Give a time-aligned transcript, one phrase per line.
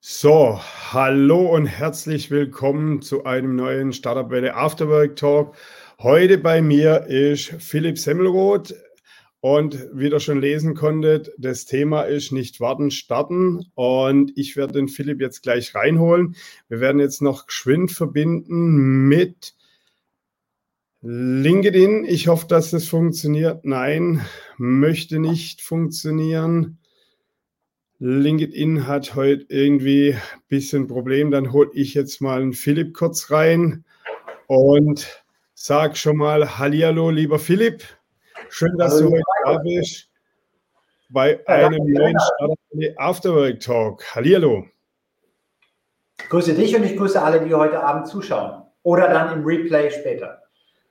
[0.00, 0.60] So,
[0.92, 5.56] hallo und herzlich willkommen zu einem neuen Startup Welle Afterwork Talk.
[5.98, 8.76] Heute bei mir ist Philipp Semmelroth
[9.40, 14.74] und wie ihr schon lesen konntet, das Thema ist nicht warten, starten und ich werde
[14.74, 16.36] den Philipp jetzt gleich reinholen.
[16.68, 19.56] Wir werden jetzt noch geschwind verbinden mit
[21.02, 22.04] LinkedIn.
[22.04, 23.64] Ich hoffe, dass das funktioniert.
[23.64, 24.24] Nein,
[24.58, 26.78] möchte nicht funktionieren.
[28.00, 31.30] LinkedIn hat heute irgendwie ein bisschen Problem.
[31.30, 33.84] Dann hole ich jetzt mal einen Philipp kurz rein
[34.46, 35.24] und
[35.54, 37.82] sag schon mal Hallihallo, lieber Philipp.
[38.50, 40.08] Schön, dass Hallo, du heute da bist
[41.10, 42.16] bei einem neuen
[42.96, 44.04] Afterwork Talk.
[44.14, 44.66] Hallihallo.
[46.20, 49.90] Ich grüße dich und ich grüße alle, die heute Abend zuschauen oder dann im Replay
[49.90, 50.42] später.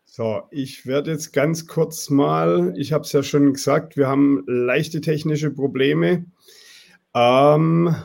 [0.03, 4.43] So, ich werde jetzt ganz kurz mal, ich habe es ja schon gesagt, wir haben
[4.47, 6.25] leichte technische Probleme.
[7.17, 7.95] Ähm,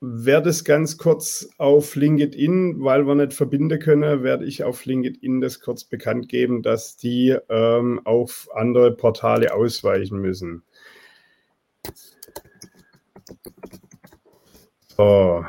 [0.00, 5.40] werde es ganz kurz auf LinkedIn, weil wir nicht verbinden können, werde ich auf LinkedIn
[5.40, 10.62] das kurz bekannt geben, dass die ähm, auf andere Portale ausweichen müssen.
[14.96, 15.44] So.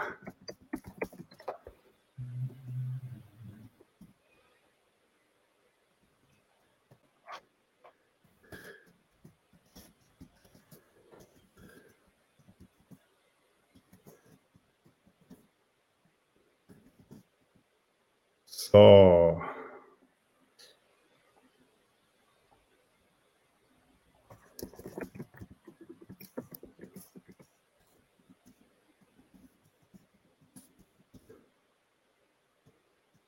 [18.71, 19.41] So.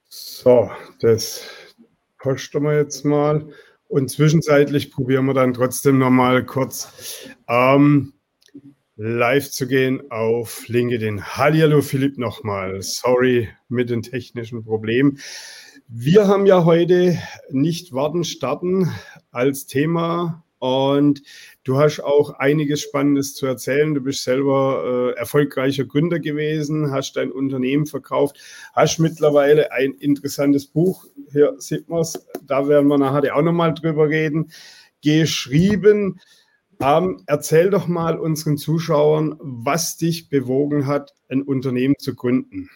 [0.10, 1.44] So, das
[2.20, 3.48] posten wir jetzt mal.
[3.88, 8.14] Und zwischenzeitlich probieren wir dann trotzdem noch mal kurz ähm,
[9.04, 11.36] live zu gehen auf LinkedIn.
[11.36, 12.84] Hallo Philipp nochmal.
[12.84, 15.18] Sorry mit den technischen Problemen.
[15.88, 17.18] Wir haben ja heute
[17.50, 18.92] nicht warten, starten
[19.32, 21.24] als Thema und
[21.64, 23.96] du hast auch einiges Spannendes zu erzählen.
[23.96, 28.38] Du bist selber äh, erfolgreicher Gründer gewesen, hast dein Unternehmen verkauft,
[28.74, 33.74] hast mittlerweile ein interessantes Buch, hier sieht man es, da werden wir nachher auch nochmal
[33.74, 34.52] drüber reden,
[35.02, 36.20] geschrieben.
[36.84, 42.70] Ähm, erzähl doch mal unseren Zuschauern, was dich bewogen hat, ein Unternehmen zu gründen.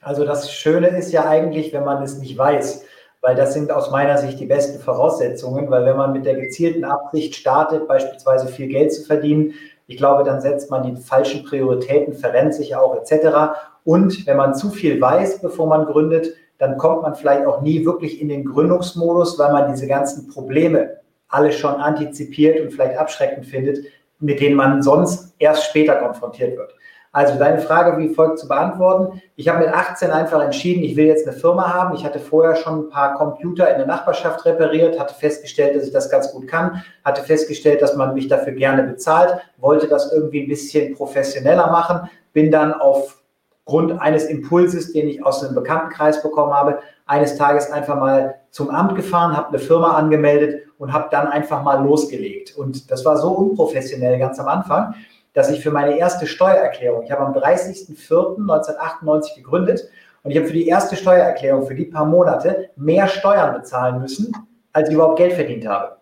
[0.00, 2.84] Also das Schöne ist ja eigentlich, wenn man es nicht weiß,
[3.20, 6.84] weil das sind aus meiner Sicht die besten Voraussetzungen, weil wenn man mit der gezielten
[6.84, 9.54] Absicht startet, beispielsweise viel Geld zu verdienen,
[9.86, 13.58] ich glaube, dann setzt man die falschen Prioritäten, verrennt sich auch etc.
[13.84, 17.84] Und wenn man zu viel weiß, bevor man gründet, dann kommt man vielleicht auch nie
[17.84, 21.03] wirklich in den Gründungsmodus, weil man diese ganzen Probleme
[21.34, 23.86] alle schon antizipiert und vielleicht abschreckend findet,
[24.20, 26.74] mit denen man sonst erst später konfrontiert wird.
[27.14, 29.22] Also deine Frage wie folgt zu beantworten.
[29.36, 31.94] Ich habe mit 18 einfach entschieden, ich will jetzt eine Firma haben.
[31.94, 35.92] Ich hatte vorher schon ein paar Computer in der Nachbarschaft repariert, hatte festgestellt, dass ich
[35.92, 40.42] das ganz gut kann, hatte festgestellt, dass man mich dafür gerne bezahlt, wollte das irgendwie
[40.42, 46.52] ein bisschen professioneller machen, bin dann aufgrund eines Impulses, den ich aus einem Bekanntenkreis bekommen
[46.52, 51.28] habe, eines Tages einfach mal zum Amt gefahren, habe eine Firma angemeldet und habe dann
[51.28, 52.56] einfach mal losgelegt.
[52.56, 54.94] Und das war so unprofessionell ganz am Anfang,
[55.32, 59.88] dass ich für meine erste Steuererklärung, ich habe am 30.04.1998 gegründet
[60.22, 64.32] und ich habe für die erste Steuererklärung, für die paar Monate, mehr Steuern bezahlen müssen,
[64.72, 65.96] als ich überhaupt Geld verdient habe.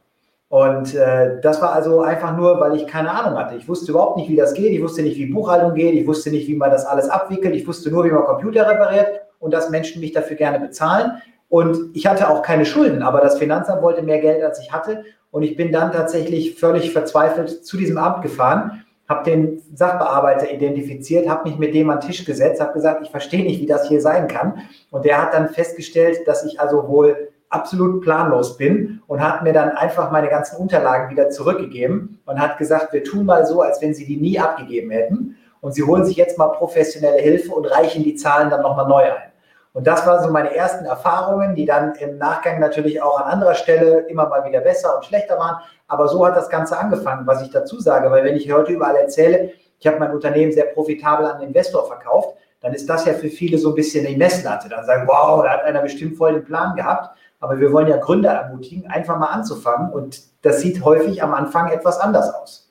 [0.52, 3.56] Und äh, das war also einfach nur, weil ich keine Ahnung hatte.
[3.56, 4.70] Ich wusste überhaupt nicht, wie das geht.
[4.70, 5.94] Ich wusste nicht, wie Buchhaltung geht.
[5.94, 7.56] Ich wusste nicht, wie man das alles abwickelt.
[7.56, 11.22] Ich wusste nur, wie man Computer repariert und dass Menschen mich dafür gerne bezahlen.
[11.52, 15.04] Und ich hatte auch keine Schulden, aber das Finanzamt wollte mehr Geld, als ich hatte.
[15.30, 21.28] Und ich bin dann tatsächlich völlig verzweifelt zu diesem Amt gefahren, habe den Sachbearbeiter identifiziert,
[21.28, 23.86] habe mich mit dem an den Tisch gesetzt, habe gesagt, ich verstehe nicht, wie das
[23.86, 24.62] hier sein kann.
[24.90, 29.52] Und der hat dann festgestellt, dass ich also wohl absolut planlos bin und hat mir
[29.52, 33.82] dann einfach meine ganzen Unterlagen wieder zurückgegeben und hat gesagt, wir tun mal so, als
[33.82, 35.36] wenn Sie die nie abgegeben hätten.
[35.60, 39.02] Und Sie holen sich jetzt mal professionelle Hilfe und reichen die Zahlen dann nochmal neu
[39.02, 39.31] ein.
[39.74, 43.54] Und das waren so meine ersten Erfahrungen, die dann im Nachgang natürlich auch an anderer
[43.54, 45.56] Stelle immer mal wieder besser und schlechter waren.
[45.88, 48.10] Aber so hat das Ganze angefangen, was ich dazu sage.
[48.10, 51.86] Weil wenn ich heute überall erzähle, ich habe mein Unternehmen sehr profitabel an den Investor
[51.86, 54.68] verkauft, dann ist das ja für viele so ein bisschen die Messlatte.
[54.68, 57.16] Dann sagen, wow, da hat einer bestimmt voll den Plan gehabt.
[57.40, 59.90] Aber wir wollen ja Gründer ermutigen, einfach mal anzufangen.
[59.90, 62.70] Und das sieht häufig am Anfang etwas anders aus.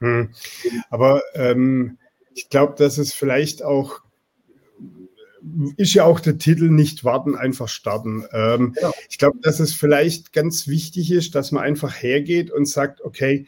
[0.00, 0.34] Hm.
[0.90, 1.98] Aber ähm,
[2.34, 4.00] ich glaube, dass es vielleicht auch
[5.76, 8.24] ist ja auch der Titel nicht warten, einfach starten.
[8.32, 8.92] Ähm, ja.
[9.08, 13.46] Ich glaube, dass es vielleicht ganz wichtig ist, dass man einfach hergeht und sagt, okay,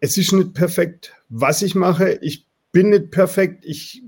[0.00, 2.18] es ist nicht perfekt, was ich mache.
[2.20, 3.64] Ich bin nicht perfekt.
[3.64, 4.02] Ich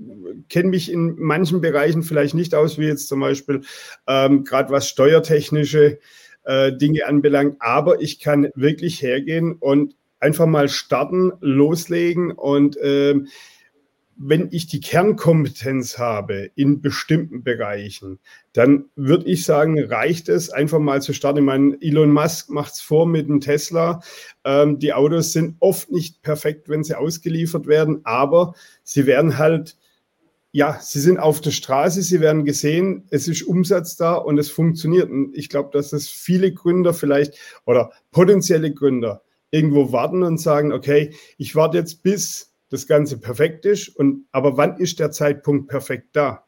[0.49, 3.61] kenne mich in manchen Bereichen vielleicht nicht aus, wie jetzt zum Beispiel
[4.07, 5.99] ähm, gerade was steuertechnische
[6.43, 7.55] äh, Dinge anbelangt.
[7.59, 13.27] Aber ich kann wirklich hergehen und einfach mal starten, loslegen und ähm,
[14.19, 18.19] wenn ich die Kernkompetenz habe in bestimmten Bereichen,
[18.53, 21.39] dann würde ich sagen, reicht es einfach mal zu starten.
[21.39, 24.01] Ich meine, Elon Musk macht es vor mit dem Tesla.
[24.43, 29.77] Ähm, die Autos sind oft nicht perfekt, wenn sie ausgeliefert werden, aber sie werden halt,
[30.51, 34.49] ja, sie sind auf der Straße, sie werden gesehen, es ist Umsatz da und es
[34.49, 35.11] funktioniert.
[35.11, 37.35] Und ich glaube, dass es viele Gründer vielleicht
[37.65, 39.21] oder potenzielle Gründer
[39.51, 43.89] irgendwo warten und sagen, okay, ich warte jetzt bis das Ganze perfekt ist.
[43.89, 46.43] Und, aber wann ist der Zeitpunkt perfekt da?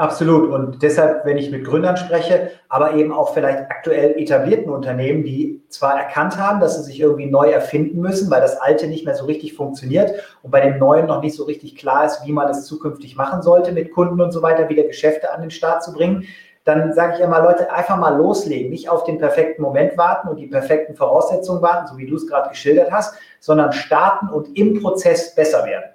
[0.00, 0.50] Absolut.
[0.50, 5.62] Und deshalb, wenn ich mit Gründern spreche, aber eben auch vielleicht aktuell etablierten Unternehmen, die
[5.68, 9.14] zwar erkannt haben, dass sie sich irgendwie neu erfinden müssen, weil das Alte nicht mehr
[9.14, 12.48] so richtig funktioniert und bei dem Neuen noch nicht so richtig klar ist, wie man
[12.48, 15.92] es zukünftig machen sollte, mit Kunden und so weiter, wieder Geschäfte an den Start zu
[15.92, 16.24] bringen,
[16.64, 20.36] dann sage ich immer, Leute, einfach mal loslegen, nicht auf den perfekten Moment warten und
[20.36, 24.80] die perfekten Voraussetzungen warten, so wie du es gerade geschildert hast, sondern starten und im
[24.80, 25.90] Prozess besser werden.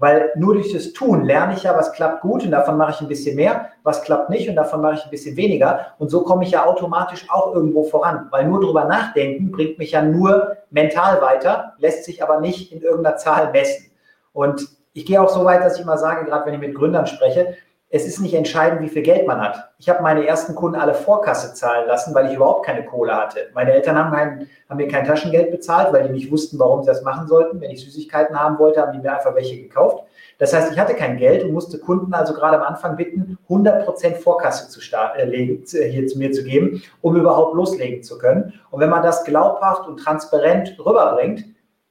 [0.00, 3.00] Weil nur durch das Tun lerne ich ja, was klappt gut und davon mache ich
[3.02, 5.88] ein bisschen mehr, was klappt nicht und davon mache ich ein bisschen weniger.
[5.98, 8.28] Und so komme ich ja automatisch auch irgendwo voran.
[8.30, 12.80] Weil nur drüber nachdenken bringt mich ja nur mental weiter, lässt sich aber nicht in
[12.80, 13.90] irgendeiner Zahl messen.
[14.32, 17.06] Und ich gehe auch so weit, dass ich immer sage, gerade wenn ich mit Gründern
[17.06, 17.56] spreche,
[17.92, 19.72] es ist nicht entscheidend, wie viel Geld man hat.
[19.78, 23.50] Ich habe meine ersten Kunden alle Vorkasse zahlen lassen, weil ich überhaupt keine Kohle hatte.
[23.52, 26.86] Meine Eltern haben, kein, haben mir kein Taschengeld bezahlt, weil die nicht wussten, warum sie
[26.86, 27.60] das machen sollten.
[27.60, 30.04] Wenn ich Süßigkeiten haben wollte, haben die mir einfach welche gekauft.
[30.38, 34.14] Das heißt, ich hatte kein Geld und musste Kunden also gerade am Anfang bitten, 100%
[34.14, 38.52] Vorkasse zu start, äh, hier zu mir zu geben, um überhaupt loslegen zu können.
[38.70, 41.44] Und wenn man das glaubhaft und transparent rüberbringt,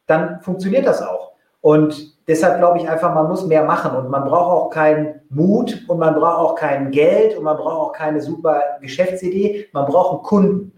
[0.07, 1.34] dann funktioniert das auch.
[1.60, 5.84] Und deshalb glaube ich einfach, man muss mehr machen und man braucht auch keinen Mut
[5.88, 9.68] und man braucht auch kein Geld und man braucht auch keine super Geschäftsidee.
[9.74, 10.72] Man braucht einen Kunden.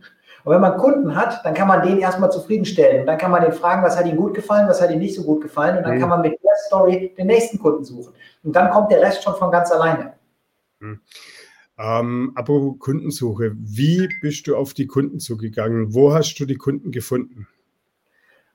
[0.43, 3.01] Und wenn man Kunden hat, dann kann man den erstmal zufriedenstellen.
[3.01, 5.13] Und dann kann man den fragen, was hat ihm gut gefallen, was hat ihm nicht
[5.13, 5.77] so gut gefallen.
[5.77, 5.99] Und dann mhm.
[5.99, 8.13] kann man mit der Story den nächsten Kunden suchen.
[8.43, 10.13] Und dann kommt der Rest schon von ganz alleine.
[10.79, 11.01] Mhm.
[11.77, 15.93] Ähm, apropos Kundensuche, wie bist du auf die Kunden zugegangen?
[15.93, 17.47] Wo hast du die Kunden gefunden?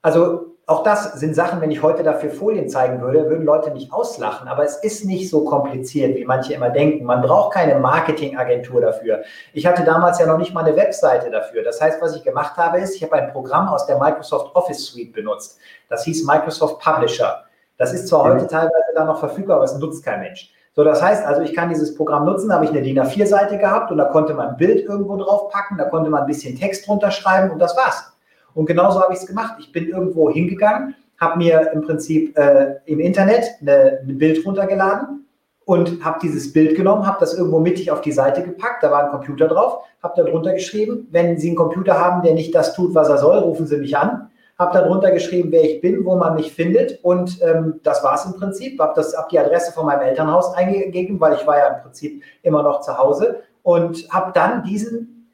[0.02, 3.92] Also auch das sind Sachen, wenn ich heute dafür Folien zeigen würde, würden Leute nicht
[3.92, 4.48] auslachen.
[4.48, 7.04] Aber es ist nicht so kompliziert, wie manche immer denken.
[7.04, 9.22] Man braucht keine Marketingagentur dafür.
[9.52, 11.62] Ich hatte damals ja noch nicht mal eine Webseite dafür.
[11.62, 14.86] Das heißt, was ich gemacht habe, ist, ich habe ein Programm aus der Microsoft Office
[14.86, 15.56] Suite benutzt.
[15.88, 17.44] Das hieß Microsoft Publisher.
[17.78, 20.52] Das ist zwar heute teilweise da noch verfügbar, aber es nutzt kein Mensch.
[20.74, 23.56] So, das heißt also, ich kann dieses Programm nutzen, da habe ich eine DIN A4-Seite
[23.58, 26.58] gehabt und da konnte man ein Bild irgendwo drauf packen, da konnte man ein bisschen
[26.58, 28.15] Text drunter schreiben und das war's.
[28.56, 29.56] Und genauso habe ich es gemacht.
[29.60, 35.26] Ich bin irgendwo hingegangen, habe mir im Prinzip äh, im Internet ein Bild runtergeladen
[35.66, 39.04] und habe dieses Bild genommen, habe das irgendwo mittig auf die Seite gepackt, da war
[39.04, 42.74] ein Computer drauf, habe da drunter geschrieben, wenn Sie einen Computer haben, der nicht das
[42.74, 44.30] tut, was er soll, rufen Sie mich an.
[44.58, 48.14] Habe da drunter geschrieben, wer ich bin, wo man mich findet und ähm, das war
[48.14, 48.80] es im Prinzip.
[48.80, 52.62] Habe hab die Adresse von meinem Elternhaus eingegeben, weil ich war ja im Prinzip immer
[52.62, 55.28] noch zu Hause und habe dann diesen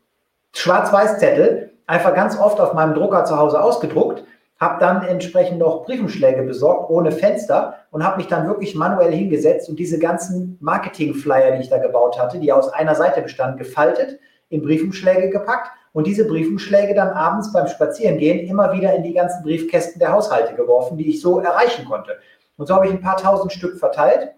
[0.55, 4.25] Schwarz-Weiß-Zettel einfach ganz oft auf meinem Drucker zu Hause ausgedruckt,
[4.59, 9.69] habe dann entsprechend noch Briefumschläge besorgt ohne Fenster und habe mich dann wirklich manuell hingesetzt
[9.69, 14.19] und diese ganzen Marketing-Flyer, die ich da gebaut hatte, die aus einer Seite bestanden, gefaltet,
[14.49, 19.43] in Briefumschläge gepackt und diese Briefumschläge dann abends beim Spazierengehen immer wieder in die ganzen
[19.43, 22.13] Briefkästen der Haushalte geworfen, die ich so erreichen konnte.
[22.57, 24.31] Und so habe ich ein paar tausend Stück verteilt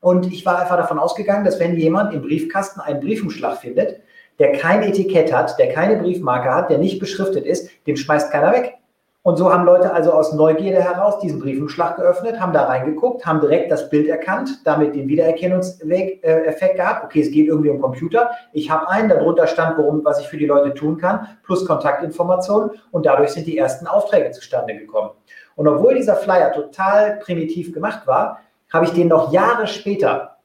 [0.00, 4.00] und ich war einfach davon ausgegangen, dass wenn jemand im Briefkasten einen Briefumschlag findet,
[4.38, 8.52] der kein Etikett hat, der keine Briefmarke hat, der nicht beschriftet ist, den schmeißt keiner
[8.52, 8.74] weg.
[9.22, 13.40] Und so haben Leute also aus Neugierde heraus diesen Briefumschlag geöffnet, haben da reingeguckt, haben
[13.40, 17.04] direkt das Bild erkannt, damit den Wiedererkennungseffekt gehabt.
[17.04, 18.30] Okay, es geht irgendwie um Computer.
[18.52, 22.70] Ich habe einen, darunter stand, worum, was ich für die Leute tun kann, plus Kontaktinformationen.
[22.90, 25.10] Und dadurch sind die ersten Aufträge zustande gekommen.
[25.56, 28.40] Und obwohl dieser Flyer total primitiv gemacht war,
[28.72, 30.36] habe ich den noch Jahre später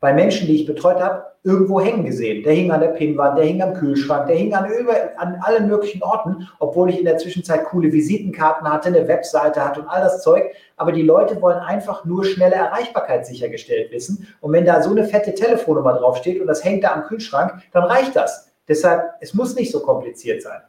[0.00, 2.44] bei Menschen, die ich betreut habe, irgendwo hängen gesehen.
[2.44, 5.66] Der hing an der Pinnwand, der hing am Kühlschrank, der hing an, über, an allen
[5.68, 10.02] möglichen Orten, obwohl ich in der Zwischenzeit coole Visitenkarten hatte, eine Webseite hatte und all
[10.02, 10.44] das Zeug.
[10.76, 14.28] Aber die Leute wollen einfach nur schnelle Erreichbarkeit sichergestellt wissen.
[14.40, 17.84] Und wenn da so eine fette Telefonnummer draufsteht und das hängt da am Kühlschrank, dann
[17.84, 18.52] reicht das.
[18.68, 20.60] Deshalb, es muss nicht so kompliziert sein.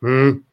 [0.00, 0.44] Hm.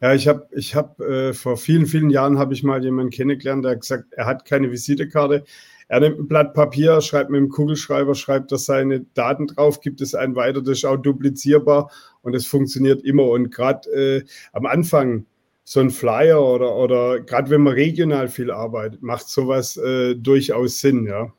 [0.00, 3.64] Ja, ich habe ich hab, äh, vor vielen, vielen Jahren habe ich mal jemanden kennengelernt,
[3.64, 5.44] der hat gesagt, er hat keine Visitekarte,
[5.88, 10.00] er nimmt ein Blatt Papier, schreibt mit dem Kugelschreiber, schreibt da seine Daten drauf, gibt
[10.00, 11.90] es einen weiter, das ist auch duplizierbar
[12.22, 13.24] und es funktioniert immer.
[13.24, 15.26] Und gerade äh, am Anfang
[15.62, 20.80] so ein Flyer oder, oder gerade wenn man regional viel arbeitet, macht sowas äh, durchaus
[20.80, 21.32] Sinn, ja.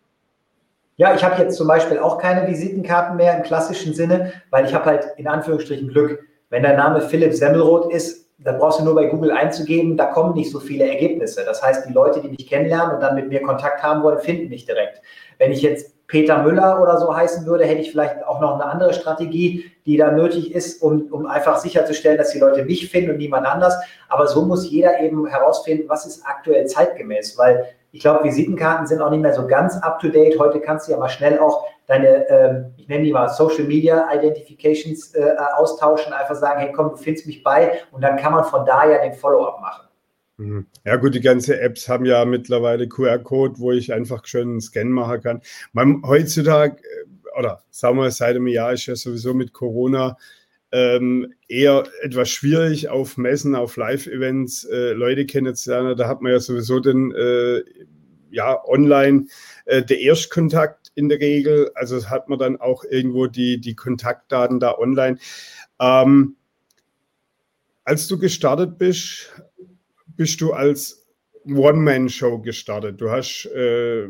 [0.97, 4.73] Ja, ich habe jetzt zum Beispiel auch keine Visitenkarten mehr im klassischen Sinne, weil ich
[4.73, 6.23] habe halt in Anführungsstrichen Glück.
[6.49, 10.35] Wenn dein Name Philipp Semmelroth ist, dann brauchst du nur bei Google einzugeben, da kommen
[10.35, 11.43] nicht so viele Ergebnisse.
[11.43, 14.49] Das heißt, die Leute, die mich kennenlernen und dann mit mir Kontakt haben wollen, finden
[14.49, 15.01] mich direkt.
[15.39, 18.65] Wenn ich jetzt Peter Müller oder so heißen würde, hätte ich vielleicht auch noch eine
[18.65, 23.11] andere Strategie, die da nötig ist, um, um einfach sicherzustellen, dass die Leute mich finden
[23.11, 23.75] und niemand anders.
[24.07, 27.65] Aber so muss jeder eben herausfinden, was ist aktuell zeitgemäß, weil
[27.97, 30.37] ich glaube, Visitenkarten sind auch nicht mehr so ganz up-to-date.
[30.37, 34.07] Heute kannst du ja mal schnell auch deine, ähm, ich nenne die mal Social Media
[34.13, 38.43] Identifications äh, austauschen, einfach sagen, hey komm, du findest mich bei und dann kann man
[38.43, 39.87] von da ja den Follow-up machen.
[40.37, 40.67] Mhm.
[40.85, 44.85] Ja gut, die ganzen Apps haben ja mittlerweile QR-Code, wo ich einfach schön einen Scan
[44.85, 45.41] machen kann.
[45.73, 50.17] Man, heutzutage, äh, oder sagen wir, seit einem Jahr ist ja sowieso mit Corona
[50.71, 55.95] ähm, eher etwas schwierig auf Messen, auf Live-Events äh, Leute kennenzulernen.
[55.95, 57.63] Da hat man ja sowieso den äh,
[58.31, 59.27] ja, online
[59.65, 61.71] äh, der Erstkontakt in der Regel.
[61.75, 65.17] Also hat man dann auch irgendwo die, die Kontaktdaten da online.
[65.79, 66.35] Ähm,
[67.83, 69.31] als du gestartet bist,
[70.07, 71.06] bist du als
[71.47, 72.99] One-Man-Show gestartet.
[72.99, 74.07] Du hast äh,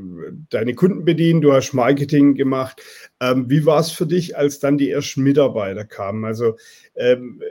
[0.50, 2.82] deine Kunden bedient, du hast Marketing gemacht.
[3.20, 6.26] Ähm, wie war es für dich, als dann die ersten Mitarbeiter kamen?
[6.26, 6.58] Also
[6.96, 7.42] ähm,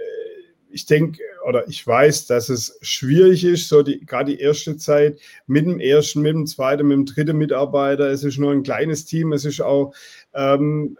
[0.70, 5.18] ich denke oder ich weiß, dass es schwierig ist, so die, gerade die erste Zeit
[5.46, 8.10] mit dem ersten, mit dem zweiten, mit dem dritten Mitarbeiter.
[8.10, 9.94] Es ist nur ein kleines Team, es ist auch
[10.34, 10.98] ähm,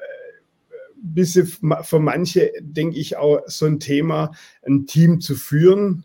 [1.14, 4.32] bisschen für manche, denke ich, auch so ein Thema,
[4.66, 6.04] ein Team zu führen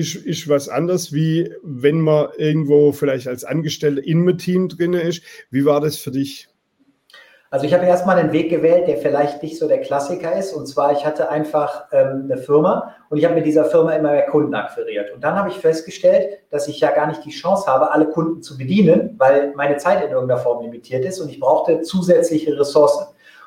[0.00, 4.94] ist, ist was anderes, wie wenn man irgendwo vielleicht als Angestellter in einem Team drin
[4.94, 5.22] ist.
[5.50, 6.48] Wie war das für dich?
[7.52, 10.52] Also ich habe erstmal einen Weg gewählt, der vielleicht nicht so der Klassiker ist.
[10.52, 14.12] Und zwar, ich hatte einfach ähm, eine Firma und ich habe mit dieser Firma immer
[14.12, 15.12] mehr Kunden akquiriert.
[15.12, 18.40] Und dann habe ich festgestellt, dass ich ja gar nicht die Chance habe, alle Kunden
[18.40, 23.06] zu bedienen, weil meine Zeit in irgendeiner Form limitiert ist und ich brauchte zusätzliche Ressourcen.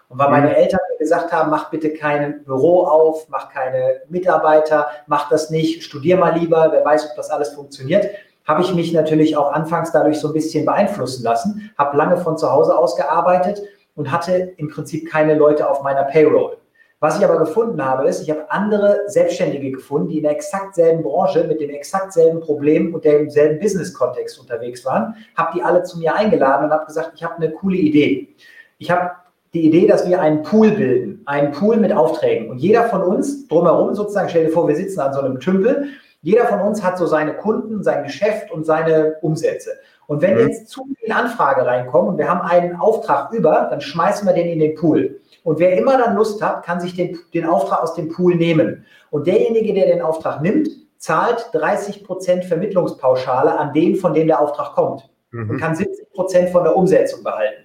[0.10, 0.56] Und weil meine mhm.
[0.56, 5.84] Eltern mir gesagt haben, mach bitte kein Büro auf, mach keine Mitarbeiter, mach das nicht,
[5.84, 8.10] studier mal lieber, wer weiß, ob das alles funktioniert,
[8.46, 12.38] habe ich mich natürlich auch anfangs dadurch so ein bisschen beeinflussen lassen, habe lange von
[12.38, 13.62] zu Hause aus gearbeitet
[13.96, 16.58] und hatte im Prinzip keine Leute auf meiner Payroll.
[17.00, 20.76] Was ich aber gefunden habe, ist, ich habe andere Selbstständige gefunden, die in der exakt
[20.76, 25.84] selben Branche mit dem exakt selben Problem und demselben Business-Kontext unterwegs waren, habe die alle
[25.84, 28.30] zu mir eingeladen und habe gesagt, ich habe eine coole Idee.
[28.78, 29.12] Ich habe
[29.54, 32.50] die Idee, dass wir einen Pool bilden, einen Pool mit Aufträgen.
[32.50, 35.90] Und jeder von uns drumherum sozusagen, stell dir vor, wir sitzen an so einem Tümpel,
[36.22, 39.72] jeder von uns hat so seine Kunden, sein Geschäft und seine Umsätze.
[40.08, 40.48] Und wenn mhm.
[40.48, 44.48] jetzt zu viele Anfragen reinkommen und wir haben einen Auftrag über, dann schmeißen wir den
[44.48, 45.20] in den Pool.
[45.44, 48.86] Und wer immer dann Lust hat, kann sich den, den Auftrag aus dem Pool nehmen.
[49.12, 54.40] Und derjenige, der den Auftrag nimmt, zahlt 30 Prozent Vermittlungspauschale an den, von dem der
[54.40, 55.10] Auftrag kommt.
[55.32, 55.50] Mhm.
[55.50, 57.63] Und kann 70 Prozent von der Umsetzung behalten.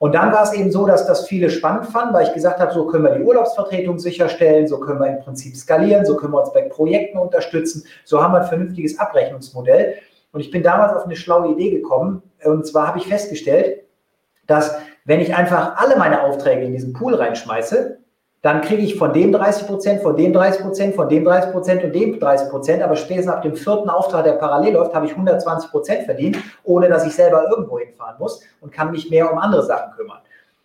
[0.00, 2.72] Und dann war es eben so, dass das viele spannend fanden, weil ich gesagt habe,
[2.72, 6.40] so können wir die Urlaubsvertretung sicherstellen, so können wir im Prinzip skalieren, so können wir
[6.40, 9.96] uns bei Projekten unterstützen, so haben wir ein vernünftiges Abrechnungsmodell.
[10.32, 12.22] Und ich bin damals auf eine schlaue Idee gekommen.
[12.42, 13.82] Und zwar habe ich festgestellt,
[14.46, 17.99] dass wenn ich einfach alle meine Aufträge in diesen Pool reinschmeiße,
[18.42, 21.84] dann kriege ich von dem 30 Prozent, von dem 30 Prozent, von dem 30 Prozent
[21.84, 22.82] und dem 30 Prozent.
[22.82, 26.88] Aber spätestens ab dem vierten Auftrag, der parallel läuft, habe ich 120 Prozent verdient, ohne
[26.88, 30.20] dass ich selber irgendwo hinfahren muss und kann mich mehr um andere Sachen kümmern.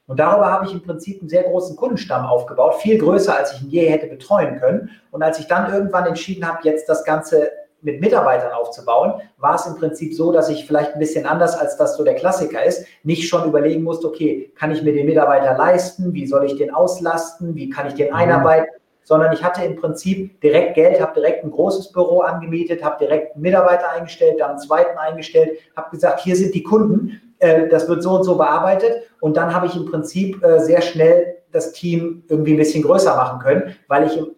[0.07, 3.63] Und darüber habe ich im Prinzip einen sehr großen Kundenstamm aufgebaut, viel größer, als ich
[3.63, 4.91] ihn je hätte betreuen können.
[5.11, 7.49] Und als ich dann irgendwann entschieden habe, jetzt das Ganze
[7.85, 11.77] mit Mitarbeitern aufzubauen, war es im Prinzip so, dass ich vielleicht ein bisschen anders, als
[11.77, 15.55] das so der Klassiker ist, nicht schon überlegen musste, okay, kann ich mir den Mitarbeiter
[15.55, 18.15] leisten, wie soll ich den auslasten, wie kann ich den mhm.
[18.15, 18.69] einarbeiten,
[19.03, 23.35] sondern ich hatte im Prinzip direkt Geld, habe direkt ein großes Büro angemietet, habe direkt
[23.35, 27.87] einen Mitarbeiter eingestellt, dann einen zweiten eingestellt, habe gesagt, hier sind die Kunden, äh, das
[27.87, 29.03] wird so und so bearbeitet.
[29.21, 33.15] Und dann habe ich im Prinzip äh, sehr schnell das Team irgendwie ein bisschen größer
[33.15, 34.35] machen können, weil ich im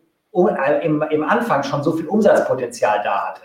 [0.84, 3.42] im, im Anfang schon so viel Umsatzpotenzial da hatte.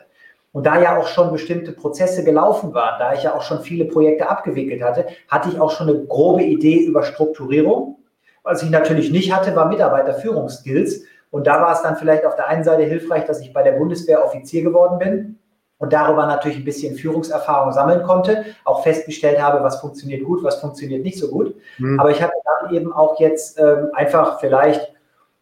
[0.52, 3.86] Und da ja auch schon bestimmte Prozesse gelaufen waren, da ich ja auch schon viele
[3.86, 7.98] Projekte abgewickelt hatte, hatte ich auch schon eine grobe Idee über Strukturierung.
[8.42, 11.04] Was ich natürlich nicht hatte, war Mitarbeiterführungsskills.
[11.30, 13.72] Und da war es dann vielleicht auf der einen Seite hilfreich, dass ich bei der
[13.72, 15.38] Bundeswehr Offizier geworden bin
[15.78, 20.60] und darüber natürlich ein bisschen Führungserfahrung sammeln konnte, auch festgestellt habe, was funktioniert gut, was
[20.60, 21.56] funktioniert nicht so gut.
[21.78, 21.98] Mhm.
[21.98, 24.92] Aber ich hatte dann eben auch jetzt ähm, einfach vielleicht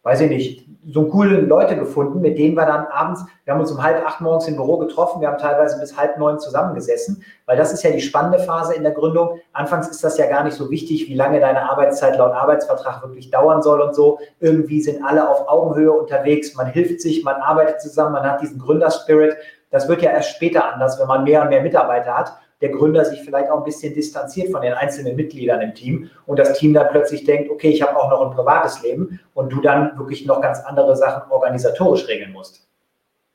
[0.02, 3.70] weiß ich nicht, so coole Leute gefunden, mit denen wir dann abends, wir haben uns
[3.70, 7.58] um halb acht morgens im Büro getroffen, wir haben teilweise bis halb neun zusammengesessen, weil
[7.58, 9.38] das ist ja die spannende Phase in der Gründung.
[9.52, 13.30] Anfangs ist das ja gar nicht so wichtig, wie lange deine Arbeitszeit laut Arbeitsvertrag wirklich
[13.30, 14.18] dauern soll und so.
[14.40, 18.58] Irgendwie sind alle auf Augenhöhe unterwegs, man hilft sich, man arbeitet zusammen, man hat diesen
[18.58, 19.36] Gründerspirit.
[19.70, 23.04] Das wird ja erst später anders, wenn man mehr und mehr Mitarbeiter hat der Gründer
[23.04, 26.74] sich vielleicht auch ein bisschen distanziert von den einzelnen Mitgliedern im Team und das Team
[26.74, 30.26] dann plötzlich denkt, okay, ich habe auch noch ein privates Leben und du dann wirklich
[30.26, 32.68] noch ganz andere Sachen organisatorisch regeln musst.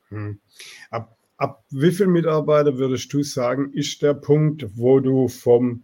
[0.10, 0.40] Hm.
[0.92, 5.84] Ab, ab wie viele Mitarbeiter würdest du sagen, ist der Punkt, wo du vom,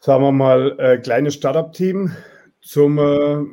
[0.00, 2.10] sagen wir mal, äh, kleines Startup-Team
[2.60, 3.44] zum äh,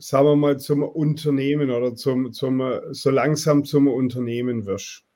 [0.00, 5.07] sagen wir mal, zum Unternehmen oder zum, zum, so langsam zum Unternehmen wirst?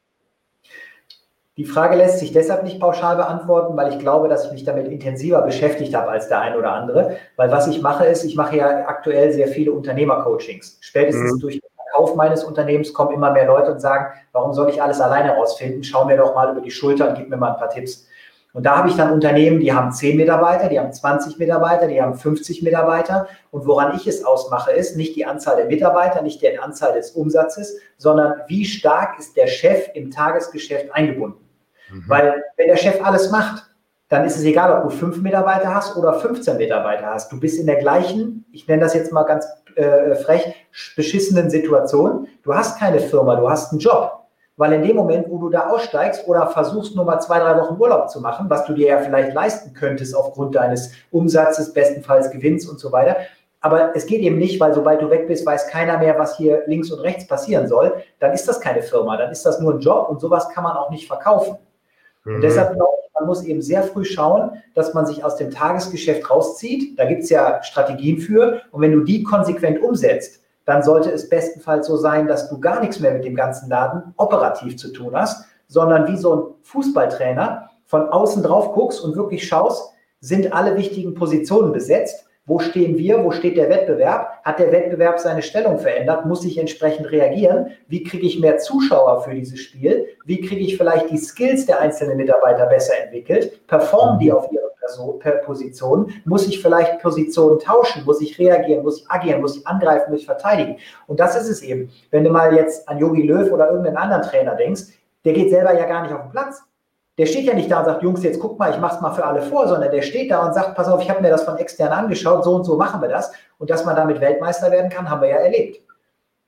[1.58, 4.88] Die Frage lässt sich deshalb nicht pauschal beantworten, weil ich glaube, dass ich mich damit
[4.88, 7.18] intensiver beschäftigt habe als der ein oder andere.
[7.36, 10.78] Weil was ich mache ist, ich mache ja aktuell sehr viele Unternehmercoachings.
[10.80, 11.40] Spätestens mhm.
[11.40, 15.02] durch den Verkauf meines Unternehmens kommen immer mehr Leute und sagen, warum soll ich alles
[15.02, 15.84] alleine herausfinden?
[15.84, 18.06] Schau mir doch mal über die Schulter und gib mir mal ein paar Tipps.
[18.54, 22.00] Und da habe ich dann Unternehmen, die haben 10 Mitarbeiter, die haben 20 Mitarbeiter, die
[22.00, 23.26] haben 50 Mitarbeiter.
[23.50, 27.12] Und woran ich es ausmache, ist nicht die Anzahl der Mitarbeiter, nicht die Anzahl des
[27.12, 31.41] Umsatzes, sondern wie stark ist der Chef im Tagesgeschäft eingebunden.
[31.92, 32.04] Mhm.
[32.06, 33.64] Weil wenn der Chef alles macht,
[34.08, 37.32] dann ist es egal, ob du fünf Mitarbeiter hast oder 15 Mitarbeiter hast.
[37.32, 39.46] Du bist in der gleichen, ich nenne das jetzt mal ganz
[39.76, 40.54] äh, frech,
[40.96, 42.28] beschissenen Situation.
[42.42, 44.18] Du hast keine Firma, du hast einen Job.
[44.58, 47.80] Weil in dem Moment, wo du da aussteigst oder versuchst, nur mal zwei, drei Wochen
[47.80, 52.68] Urlaub zu machen, was du dir ja vielleicht leisten könntest aufgrund deines Umsatzes, bestenfalls Gewinns
[52.68, 53.16] und so weiter,
[53.62, 56.64] aber es geht eben nicht, weil sobald du weg bist, weiß keiner mehr, was hier
[56.66, 57.94] links und rechts passieren soll.
[58.18, 60.76] Dann ist das keine Firma, dann ist das nur ein Job und sowas kann man
[60.76, 61.56] auch nicht verkaufen.
[62.24, 62.36] Mhm.
[62.36, 65.50] Und deshalb glaube ich, man muss eben sehr früh schauen, dass man sich aus dem
[65.50, 66.98] Tagesgeschäft rauszieht.
[66.98, 68.62] Da gibt es ja Strategien für.
[68.70, 72.80] Und wenn du die konsequent umsetzt, dann sollte es bestenfalls so sein, dass du gar
[72.80, 77.70] nichts mehr mit dem ganzen Laden operativ zu tun hast, sondern wie so ein Fußballtrainer
[77.86, 83.22] von außen drauf guckst und wirklich schaust, sind alle wichtigen Positionen besetzt wo stehen wir?
[83.22, 84.42] Wo steht der Wettbewerb?
[84.42, 86.26] Hat der Wettbewerb seine Stellung verändert?
[86.26, 87.68] Muss ich entsprechend reagieren?
[87.86, 90.06] Wie kriege ich mehr Zuschauer für dieses Spiel?
[90.24, 93.64] Wie kriege ich vielleicht die Skills der einzelnen Mitarbeiter besser entwickelt?
[93.68, 96.12] Performen die auf ihre Person, per Position?
[96.24, 98.04] Muss ich vielleicht Positionen tauschen?
[98.04, 98.82] Muss ich reagieren?
[98.82, 99.40] Muss ich agieren?
[99.40, 100.10] Muss ich angreifen?
[100.10, 100.78] Muss ich verteidigen?
[101.06, 101.92] Und das ist es eben.
[102.10, 104.82] Wenn du mal jetzt an Yogi Löw oder irgendeinen anderen Trainer denkst,
[105.24, 106.60] der geht selber ja gar nicht auf den Platz
[107.18, 109.24] der steht ja nicht da und sagt, Jungs, jetzt guck mal, ich mach's mal für
[109.24, 111.58] alle vor, sondern der steht da und sagt, pass auf, ich habe mir das von
[111.58, 113.32] extern angeschaut, so und so machen wir das.
[113.58, 115.80] Und dass man damit Weltmeister werden kann, haben wir ja erlebt.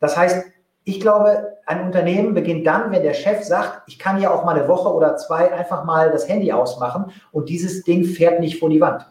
[0.01, 0.47] Das heißt,
[0.85, 4.57] ich glaube, ein Unternehmen beginnt dann, wenn der Chef sagt, ich kann ja auch mal
[4.57, 8.71] eine Woche oder zwei einfach mal das Handy ausmachen und dieses Ding fährt nicht vor
[8.71, 9.07] die Wand.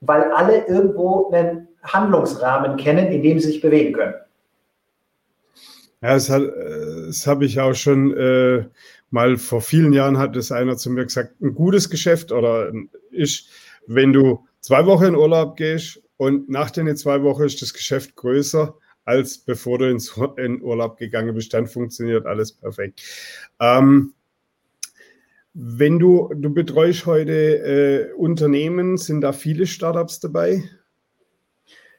[0.00, 4.14] Weil alle irgendwo einen Handlungsrahmen kennen, in dem sie sich bewegen können.
[6.00, 8.64] Ja, das, das habe ich auch schon äh,
[9.14, 12.72] mal vor vielen Jahren hat es einer zu mir gesagt, ein gutes Geschäft oder
[13.12, 13.48] ist,
[13.86, 18.16] wenn du zwei Wochen in Urlaub gehst und nach den zwei Wochen ist das Geschäft
[18.16, 18.74] größer,
[19.04, 23.02] als bevor du ins, in Urlaub gegangen bist, dann funktioniert alles perfekt.
[23.60, 24.14] Ähm,
[25.52, 30.64] wenn du, du betreust heute äh, Unternehmen, sind da viele Startups dabei?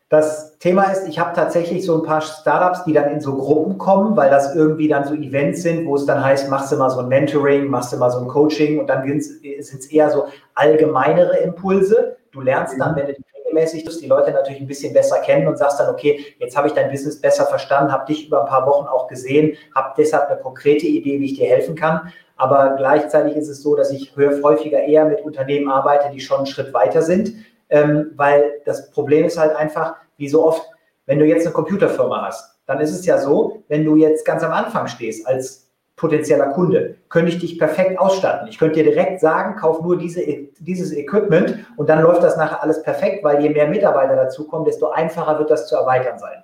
[0.10, 3.80] Das Thema ist, ich habe tatsächlich so ein paar Startups, die dann in so Gruppen
[3.80, 6.92] kommen, weil das irgendwie dann so Events sind, wo es dann heißt, machst du mal
[6.92, 9.20] so ein Mentoring, machst du mal so ein Coaching und dann sind
[9.60, 12.18] es eher so allgemeinere Impulse.
[12.32, 15.80] Du lernst dann, wenn du regelmäßig die Leute natürlich ein bisschen besser kennen und sagst
[15.80, 18.86] dann, okay, jetzt habe ich dein Business besser verstanden, habe dich über ein paar Wochen
[18.86, 22.14] auch gesehen, habe deshalb eine konkrete Idee, wie ich dir helfen kann.
[22.38, 26.46] Aber gleichzeitig ist es so, dass ich häufiger eher mit Unternehmen arbeite, die schon einen
[26.46, 27.34] Schritt weiter sind
[27.70, 30.64] ähm, weil das Problem ist halt einfach, wie so oft,
[31.06, 34.44] wenn du jetzt eine Computerfirma hast, dann ist es ja so, wenn du jetzt ganz
[34.44, 38.48] am Anfang stehst als potenzieller Kunde, könnte ich dich perfekt ausstatten.
[38.50, 40.22] Ich könnte dir direkt sagen, kauf nur diese,
[40.60, 44.90] dieses Equipment und dann läuft das nachher alles perfekt, weil je mehr Mitarbeiter dazukommen, desto
[44.90, 46.44] einfacher wird das zu erweitern sein.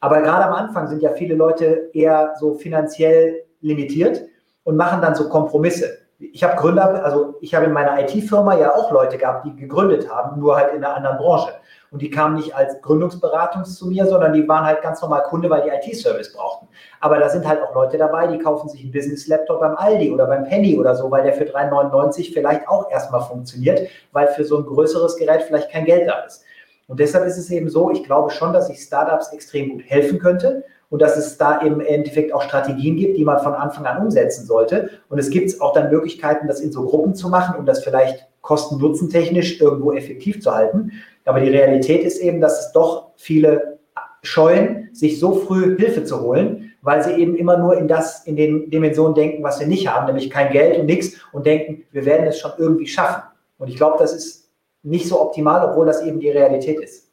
[0.00, 4.22] Aber gerade am Anfang sind ja viele Leute eher so finanziell limitiert
[4.62, 8.74] und machen dann so Kompromisse ich habe Gründer, also ich habe in meiner IT-Firma ja
[8.74, 11.52] auch Leute gehabt, die gegründet haben, nur halt in einer anderen Branche.
[11.90, 15.48] Und die kamen nicht als Gründungsberatung zu mir, sondern die waren halt ganz normal Kunde,
[15.48, 16.66] weil die IT-Service brauchten.
[17.00, 20.26] Aber da sind halt auch Leute dabei, die kaufen sich einen Business-Laptop beim Aldi oder
[20.26, 24.58] beim Penny oder so, weil der für 3,99 vielleicht auch erstmal funktioniert, weil für so
[24.58, 26.44] ein größeres Gerät vielleicht kein Geld da ist.
[26.88, 30.18] Und deshalb ist es eben so, ich glaube schon, dass ich Startups extrem gut helfen
[30.18, 30.64] könnte.
[30.90, 34.46] Und dass es da im Endeffekt auch Strategien gibt, die man von Anfang an umsetzen
[34.46, 34.90] sollte.
[35.08, 38.26] Und es gibt auch dann Möglichkeiten, das in so Gruppen zu machen und das vielleicht
[38.42, 40.92] kosten-nutzen-technisch irgendwo effektiv zu halten.
[41.24, 43.78] Aber die Realität ist eben, dass es doch viele
[44.22, 48.36] scheuen, sich so früh Hilfe zu holen, weil sie eben immer nur in das, in
[48.36, 52.04] den Dimensionen denken, was wir nicht haben, nämlich kein Geld und nichts und denken, wir
[52.04, 53.22] werden es schon irgendwie schaffen.
[53.58, 54.50] Und ich glaube, das ist
[54.82, 57.10] nicht so optimal, obwohl das eben die Realität ist.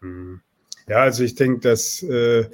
[0.00, 0.40] Hm.
[0.88, 2.48] Ja, also ich denke, dass äh,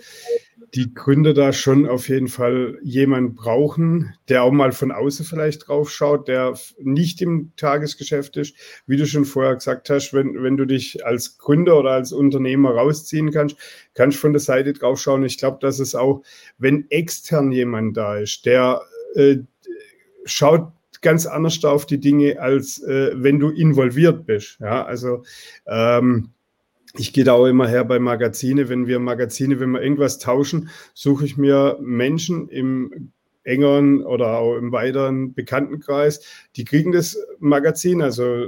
[0.74, 5.68] die Gründer da schon auf jeden Fall jemanden brauchen, der auch mal von außen vielleicht
[5.68, 8.54] drauf schaut, der nicht im Tagesgeschäft ist.
[8.86, 12.70] Wie du schon vorher gesagt hast, wenn, wenn du dich als Gründer oder als Unternehmer
[12.70, 13.56] rausziehen kannst,
[13.94, 15.24] kannst du von der Seite drauf schauen.
[15.24, 16.22] Ich glaube, dass es auch,
[16.56, 18.80] wenn extern jemand da ist, der
[19.14, 19.38] äh,
[20.24, 24.58] schaut ganz anders auf die Dinge, als äh, wenn du involviert bist.
[24.60, 25.24] Ja, also
[25.66, 26.30] ähm,
[26.94, 28.68] ich gehe da auch immer her bei Magazine.
[28.68, 33.12] Wenn wir Magazine, wenn wir irgendwas tauschen, suche ich mir Menschen im
[33.44, 36.20] engeren oder auch im weiteren Bekanntenkreis,
[36.56, 38.46] die kriegen das Magazin, also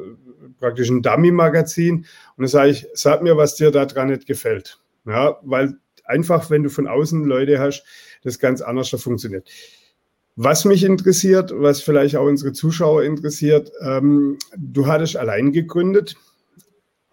[0.59, 1.96] praktisch ein Dummy-Magazin.
[1.96, 2.07] Und
[2.38, 4.78] dann sage ich, sag mir, was dir daran nicht gefällt.
[5.07, 7.85] Ja, weil einfach, wenn du von außen Leute hast,
[8.22, 9.48] das ganz anders funktioniert.
[10.37, 16.16] Was mich interessiert, was vielleicht auch unsere Zuschauer interessiert, ähm, du hattest allein gegründet.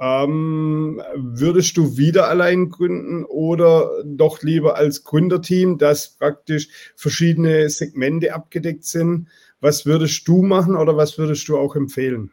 [0.02, 8.34] Ähm, würdest du wieder allein gründen oder doch lieber als Gründerteam, das praktisch verschiedene Segmente
[8.34, 9.28] abgedeckt sind?
[9.60, 12.32] Was würdest du machen oder was würdest du auch empfehlen?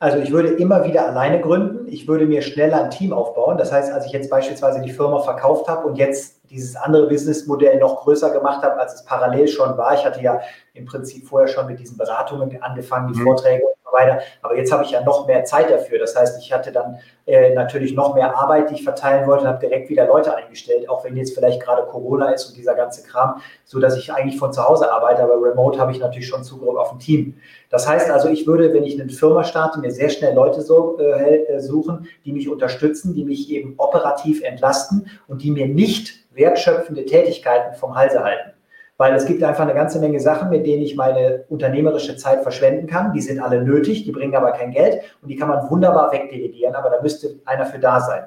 [0.00, 1.86] Also ich würde immer wieder alleine gründen.
[1.88, 3.56] Ich würde mir schneller ein Team aufbauen.
[3.56, 7.78] Das heißt, als ich jetzt beispielsweise die Firma verkauft habe und jetzt dieses andere Businessmodell
[7.78, 9.94] noch größer gemacht habe, als es parallel schon war.
[9.94, 10.40] Ich hatte ja
[10.74, 13.24] im Prinzip vorher schon mit diesen Beratungen angefangen, die mhm.
[13.24, 14.20] Vorträge weiter.
[14.42, 15.98] Aber jetzt habe ich ja noch mehr Zeit dafür.
[15.98, 19.48] Das heißt, ich hatte dann äh, natürlich noch mehr Arbeit, die ich verteilen wollte und
[19.48, 23.02] habe direkt wieder Leute eingestellt, auch wenn jetzt vielleicht gerade Corona ist und dieser ganze
[23.02, 26.44] Kram, so dass ich eigentlich von zu Hause arbeite, aber remote habe ich natürlich schon
[26.44, 27.36] Zugriff auf ein Team.
[27.70, 30.98] Das heißt also, ich würde, wenn ich eine Firma starte, mir sehr schnell Leute so,
[30.98, 36.14] äh, äh suchen, die mich unterstützen, die mich eben operativ entlasten und die mir nicht
[36.32, 38.57] wertschöpfende Tätigkeiten vom Halse halten.
[38.98, 42.86] Weil es gibt einfach eine ganze Menge Sachen, mit denen ich meine unternehmerische Zeit verschwenden
[42.86, 43.12] kann.
[43.14, 46.74] Die sind alle nötig, die bringen aber kein Geld und die kann man wunderbar wegdelegieren,
[46.74, 48.24] aber da müsste einer für da sein.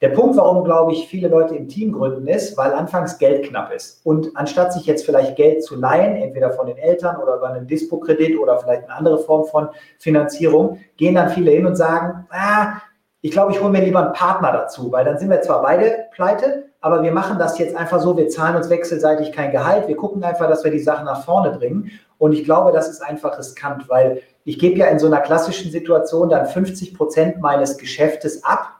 [0.00, 3.72] Der Punkt, warum, glaube ich, viele Leute im Team gründen, ist, weil anfangs Geld knapp
[3.72, 4.06] ist.
[4.06, 7.66] Und anstatt sich jetzt vielleicht Geld zu leihen, entweder von den Eltern oder über einen
[7.66, 12.74] Dispo-Kredit oder vielleicht eine andere Form von Finanzierung, gehen dann viele hin und sagen, ah,
[13.22, 16.06] ich glaube, ich hole mir lieber einen Partner dazu, weil dann sind wir zwar beide
[16.12, 19.96] pleite, aber wir machen das jetzt einfach so, wir zahlen uns wechselseitig kein Gehalt, wir
[19.96, 21.90] gucken einfach, dass wir die Sachen nach vorne bringen.
[22.18, 25.70] Und ich glaube, das ist einfach riskant, weil ich gebe ja in so einer klassischen
[25.70, 28.78] Situation dann 50 Prozent meines Geschäftes ab,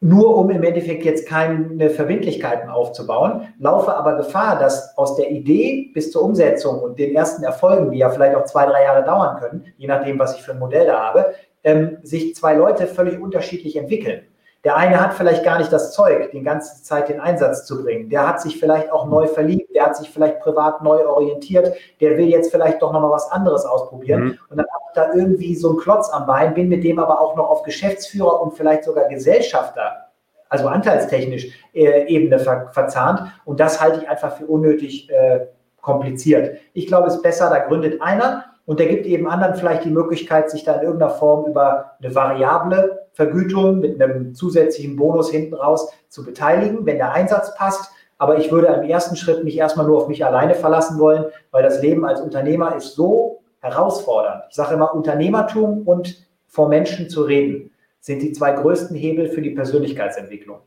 [0.00, 5.90] nur um im Endeffekt jetzt keine Verbindlichkeiten aufzubauen, laufe aber Gefahr, dass aus der Idee
[5.92, 9.38] bis zur Umsetzung und den ersten Erfolgen, die ja vielleicht auch zwei, drei Jahre dauern
[9.38, 13.20] können, je nachdem, was ich für ein Modell da habe, ähm, sich zwei Leute völlig
[13.20, 14.22] unterschiedlich entwickeln.
[14.62, 18.10] Der eine hat vielleicht gar nicht das Zeug, die ganze Zeit den Einsatz zu bringen.
[18.10, 22.18] Der hat sich vielleicht auch neu verliebt, der hat sich vielleicht privat neu orientiert, der
[22.18, 24.22] will jetzt vielleicht doch nochmal was anderes ausprobieren.
[24.22, 24.38] Mhm.
[24.50, 27.20] Und dann habe ich da irgendwie so einen Klotz am Bein, bin mit dem aber
[27.20, 30.10] auch noch auf Geschäftsführer und vielleicht sogar Gesellschafter,
[30.50, 33.32] also anteilstechnisch äh, Ebene ver verzahnt.
[33.46, 35.46] Und das halte ich einfach für unnötig äh,
[35.80, 36.58] kompliziert.
[36.74, 39.90] Ich glaube, es ist besser, da gründet einer und der gibt eben anderen vielleicht die
[39.90, 45.54] Möglichkeit, sich da in irgendeiner Form über eine variable Vergütung mit einem zusätzlichen Bonus hinten
[45.54, 47.90] raus zu beteiligen, wenn der Einsatz passt.
[48.16, 51.64] Aber ich würde im ersten Schritt mich erstmal nur auf mich alleine verlassen wollen, weil
[51.64, 54.44] das Leben als Unternehmer ist so herausfordernd.
[54.50, 59.42] Ich sage immer, Unternehmertum und vor Menschen zu reden sind die zwei größten Hebel für
[59.42, 60.58] die Persönlichkeitsentwicklung.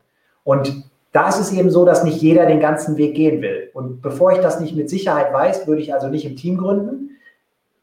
[0.42, 3.70] Und da ist es eben so, dass nicht jeder den ganzen Weg gehen will.
[3.72, 7.13] Und bevor ich das nicht mit Sicherheit weiß, würde ich also nicht im Team gründen,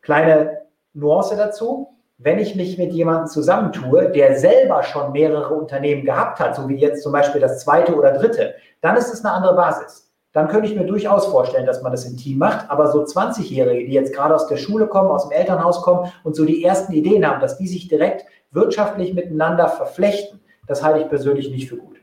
[0.02, 0.62] Kleine
[0.94, 1.88] Nuance dazu.
[2.18, 6.76] Wenn ich mich mit jemandem zusammentue, der selber schon mehrere Unternehmen gehabt hat, so wie
[6.76, 10.12] jetzt zum Beispiel das zweite oder dritte, dann ist es eine andere Basis.
[10.34, 12.70] Dann könnte ich mir durchaus vorstellen, dass man das im Team macht.
[12.70, 16.36] Aber so 20-Jährige, die jetzt gerade aus der Schule kommen, aus dem Elternhaus kommen und
[16.36, 21.10] so die ersten Ideen haben, dass die sich direkt wirtschaftlich miteinander verflechten, das halte ich
[21.10, 22.00] persönlich nicht für gut.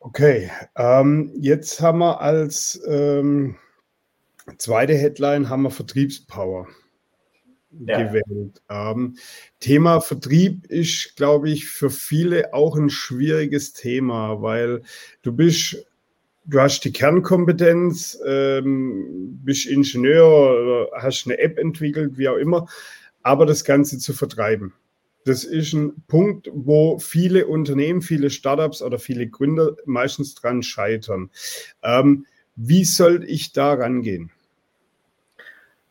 [0.00, 3.56] Okay, ähm, jetzt haben wir als ähm,
[4.58, 6.68] Zweite Headline haben wir Vertriebspower
[7.84, 8.02] ja.
[8.02, 8.62] gewählt.
[8.70, 9.16] Ähm,
[9.60, 14.82] Thema Vertrieb ist, glaube ich, für viele auch ein schwieriges Thema, weil
[15.22, 15.86] du bist,
[16.44, 22.66] du hast die Kernkompetenz, ähm, bist Ingenieur hast eine App entwickelt, wie auch immer,
[23.22, 24.72] aber das Ganze zu vertreiben.
[25.24, 31.30] das ist ein Punkt, wo viele Unternehmen, viele Startups oder viele Gründer meistens dran scheitern.
[31.82, 34.30] Ähm, wie soll ich da rangehen?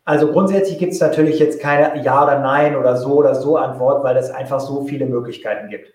[0.06, 4.04] Also grundsätzlich gibt es natürlich jetzt keine Ja oder Nein oder so oder so Antwort,
[4.04, 5.92] weil es einfach so viele Möglichkeiten gibt.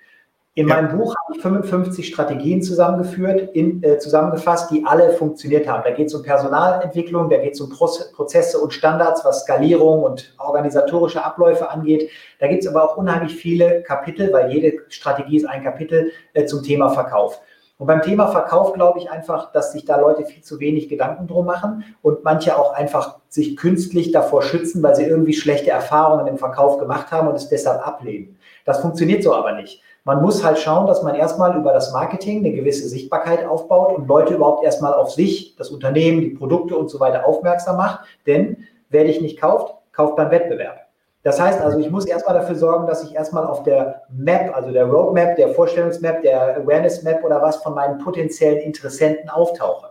[0.55, 0.75] In ja.
[0.75, 5.85] meinem Buch habe ich 55 Strategien zusammengeführt, in, äh, zusammengefasst, die alle funktioniert haben.
[5.85, 10.03] Da geht es um Personalentwicklung, da geht es um Pro Prozesse und Standards, was Skalierung
[10.03, 12.11] und organisatorische Abläufe angeht.
[12.41, 16.47] Da gibt es aber auch unheimlich viele Kapitel, weil jede Strategie ist ein Kapitel äh,
[16.47, 17.41] zum Thema Verkauf.
[17.81, 21.27] Und beim Thema Verkauf glaube ich einfach, dass sich da Leute viel zu wenig Gedanken
[21.27, 26.27] drum machen und manche auch einfach sich künstlich davor schützen, weil sie irgendwie schlechte Erfahrungen
[26.27, 28.37] im Verkauf gemacht haben und es deshalb ablehnen.
[28.67, 29.81] Das funktioniert so aber nicht.
[30.05, 34.07] Man muss halt schauen, dass man erstmal über das Marketing eine gewisse Sichtbarkeit aufbaut und
[34.07, 38.01] Leute überhaupt erstmal auf sich, das Unternehmen, die Produkte und so weiter aufmerksam macht.
[38.27, 40.90] Denn wer dich nicht kauft, kauft beim Wettbewerb.
[41.23, 44.71] Das heißt also, ich muss erstmal dafür sorgen, dass ich erstmal auf der Map, also
[44.71, 49.91] der Roadmap, der Vorstellungsmap, der Awareness Map oder was von meinen potenziellen Interessenten auftauche.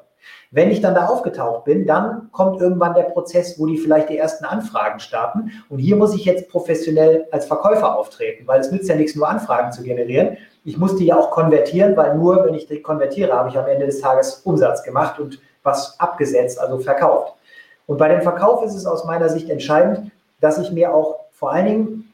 [0.52, 4.18] Wenn ich dann da aufgetaucht bin, dann kommt irgendwann der Prozess, wo die vielleicht die
[4.18, 5.52] ersten Anfragen starten.
[5.70, 9.30] Und hier muss ich jetzt professionell als Verkäufer auftreten, weil es nützt ja nichts, nur
[9.30, 10.38] Anfragen zu generieren.
[10.66, 13.68] Ich muss die ja auch konvertieren, weil nur wenn ich die konvertiere, habe ich am
[13.68, 17.36] Ende des Tages Umsatz gemacht und was abgesetzt, also verkauft.
[17.86, 20.12] Und bei dem Verkauf ist es aus meiner Sicht entscheidend,
[20.42, 22.14] dass ich mir auch vor allen Dingen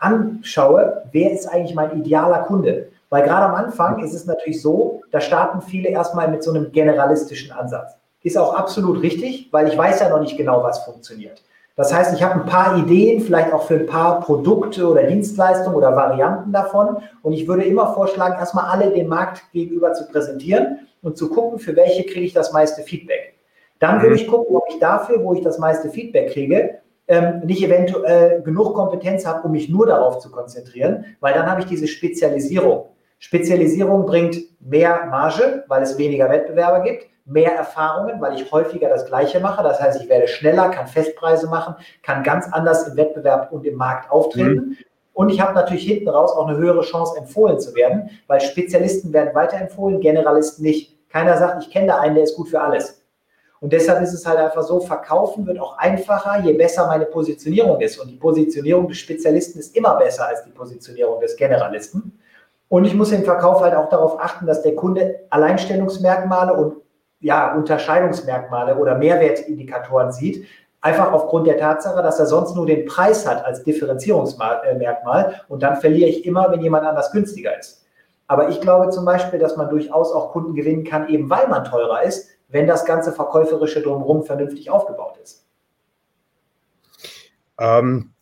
[0.00, 2.88] anschaue, wer ist eigentlich mein idealer Kunde.
[3.08, 6.72] Weil gerade am Anfang ist es natürlich so, da starten viele erstmal mit so einem
[6.72, 7.96] generalistischen Ansatz.
[8.24, 11.40] Ist auch absolut richtig, weil ich weiß ja noch nicht genau, was funktioniert.
[11.76, 15.76] Das heißt, ich habe ein paar Ideen, vielleicht auch für ein paar Produkte oder Dienstleistungen
[15.76, 16.96] oder Varianten davon.
[17.22, 21.60] Und ich würde immer vorschlagen, erstmal alle dem Markt gegenüber zu präsentieren und zu gucken,
[21.60, 23.34] für welche kriege ich das meiste Feedback.
[23.78, 24.20] Dann würde mhm.
[24.20, 28.74] ich gucken, ob ich dafür, wo ich das meiste Feedback kriege, ähm, nicht eventuell genug
[28.74, 32.86] Kompetenz habe, um mich nur darauf zu konzentrieren, weil dann habe ich diese Spezialisierung.
[33.18, 39.06] Spezialisierung bringt mehr Marge, weil es weniger Wettbewerber gibt, mehr Erfahrungen, weil ich häufiger das
[39.06, 39.62] Gleiche mache.
[39.62, 43.76] Das heißt, ich werde schneller, kann Festpreise machen, kann ganz anders im Wettbewerb und im
[43.76, 44.54] Markt auftreten.
[44.54, 44.76] Mhm.
[45.14, 49.12] Und ich habe natürlich hinten raus auch eine höhere Chance, empfohlen zu werden, weil Spezialisten
[49.12, 50.98] werden weiterempfohlen, Generalisten nicht.
[51.08, 53.03] Keiner sagt, ich kenne da einen, der ist gut für alles.
[53.60, 57.80] Und deshalb ist es halt einfach so, verkaufen wird auch einfacher, je besser meine Positionierung
[57.80, 57.98] ist.
[57.98, 62.18] Und die Positionierung des Spezialisten ist immer besser als die Positionierung des Generalisten.
[62.68, 66.76] Und ich muss im Verkauf halt auch darauf achten, dass der Kunde Alleinstellungsmerkmale und
[67.20, 70.46] ja, Unterscheidungsmerkmale oder Mehrwertindikatoren sieht,
[70.84, 75.76] einfach aufgrund der Tatsache, dass er sonst nur den Preis hat als Differenzierungsmerkmal und dann
[75.76, 77.86] verliere ich immer, wenn jemand anders günstiger ist.
[78.26, 81.64] Aber ich glaube zum Beispiel, dass man durchaus auch Kunden gewinnen kann, eben weil man
[81.64, 85.46] teurer ist, wenn das ganze Verkäuferische drumherum vernünftig aufgebaut ist?
[87.58, 88.12] Ähm,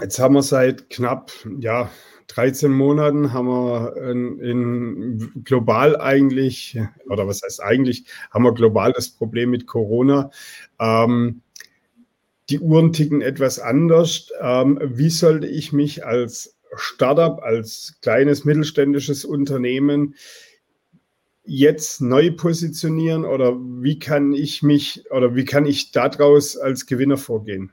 [0.00, 1.90] jetzt haben wir seit knapp ja,
[2.28, 8.92] 13 Monaten haben wir in, in, global eigentlich, oder was heißt eigentlich, haben wir global
[8.92, 10.30] das Problem mit Corona.
[10.80, 11.42] Ähm,
[12.50, 14.30] die Uhren ticken etwas anders.
[14.40, 20.14] Ähm, wie sollte ich mich als Startup, als kleines mittelständisches Unternehmen
[21.46, 27.16] jetzt neu positionieren oder wie kann ich mich oder wie kann ich daraus als Gewinner
[27.16, 27.72] vorgehen?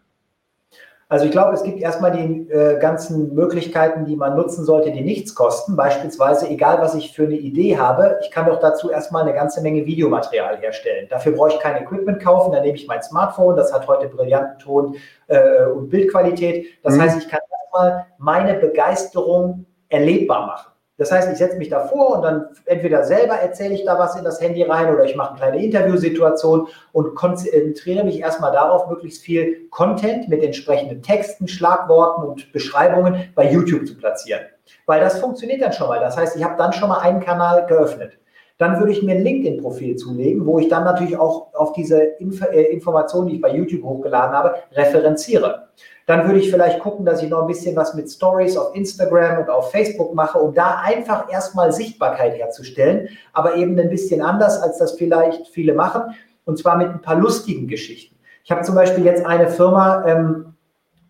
[1.14, 5.02] Also ich glaube, es gibt erstmal die äh, ganzen Möglichkeiten, die man nutzen sollte, die
[5.02, 5.76] nichts kosten.
[5.76, 9.62] Beispielsweise, egal was ich für eine Idee habe, ich kann doch dazu erstmal eine ganze
[9.62, 11.08] Menge Videomaterial herstellen.
[11.12, 14.58] Dafür brauche ich kein Equipment kaufen, dann nehme ich mein Smartphone, das hat heute brillanten
[14.58, 14.96] Ton
[15.28, 16.66] äh, und Bildqualität.
[16.82, 17.02] Das mhm.
[17.02, 20.73] heißt, ich kann erstmal meine Begeisterung erlebbar machen.
[20.98, 24.24] Das heißt, ich setze mich davor und dann entweder selber erzähle ich da was in
[24.24, 29.24] das Handy rein oder ich mache eine kleine Interviewsituation und konzentriere mich erstmal darauf, möglichst
[29.24, 34.42] viel Content mit entsprechenden Texten, Schlagworten und Beschreibungen bei YouTube zu platzieren.
[34.86, 36.00] Weil das funktioniert dann schon mal.
[36.00, 38.20] Das heißt, ich habe dann schon mal einen Kanal geöffnet.
[38.60, 42.42] Dann würde ich mir ein LinkedIn-Profil zulegen, wo ich dann natürlich auch auf diese Inf
[42.44, 45.70] äh, Informationen, die ich bei YouTube hochgeladen habe, referenziere.
[46.06, 49.40] Dann würde ich vielleicht gucken, dass ich noch ein bisschen was mit Stories auf Instagram
[49.40, 54.62] und auf Facebook mache, um da einfach erstmal Sichtbarkeit herzustellen, aber eben ein bisschen anders,
[54.62, 56.14] als das vielleicht viele machen,
[56.46, 58.18] und zwar mit ein paar lustigen Geschichten.
[58.44, 60.54] Ich habe zum Beispiel jetzt eine Firma, ähm,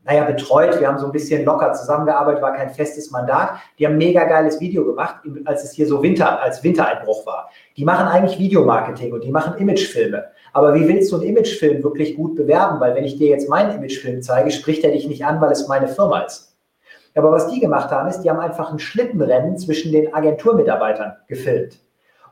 [0.05, 0.79] naja, betreut.
[0.79, 3.51] Wir haben so ein bisschen locker zusammengearbeitet, war kein festes Mandat.
[3.79, 7.49] Die haben ein mega geiles Video gemacht, als es hier so Winter, als Wintereinbruch war.
[7.77, 10.25] Die machen eigentlich Videomarketing und die machen Imagefilme.
[10.53, 12.79] Aber wie willst du einen Imagefilm wirklich gut bewerben?
[12.79, 15.67] Weil wenn ich dir jetzt meinen Imagefilm zeige, spricht er dich nicht an, weil es
[15.67, 16.55] meine Firma ist.
[17.15, 21.79] Aber was die gemacht haben, ist, die haben einfach ein Schlittenrennen zwischen den Agenturmitarbeitern gefilmt.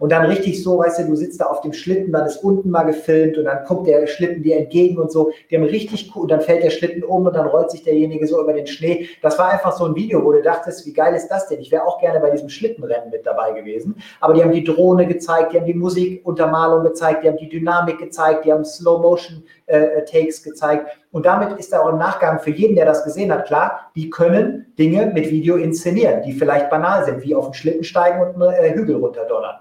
[0.02, 2.72] Und dann richtig so, weißt du, du sitzt da auf dem Schlitten, dann ist unten
[2.72, 5.32] mal gefilmt und dann kommt der Schlitten dir entgegen und so.
[5.48, 8.26] Die haben richtig cool, und dann fällt der Schlitten um und dann rollt sich derjenige
[8.26, 9.10] so über den Schnee.
[9.22, 11.60] Das war einfach so ein Video, wo du dachtest, wie geil ist das denn?
[11.60, 13.94] Ich wäre auch gerne bei diesem Schlittenrennen mit dabei gewesen.
[14.22, 18.00] Aber die haben die Drohne gezeigt, die haben die Musikuntermalung gezeigt, die haben die Dynamik
[18.00, 20.98] gezeigt, die haben Slow-Motion-Takes äh, gezeigt.
[21.12, 24.74] Und damit ist auch im Nachgang für jeden, der das gesehen hat, klar, die können
[24.80, 28.64] Dinge mit Video inszenieren, die vielleicht banal sind, wie auf den Schlitten steigen und einen
[28.64, 29.58] äh, Hügel runterdonnern.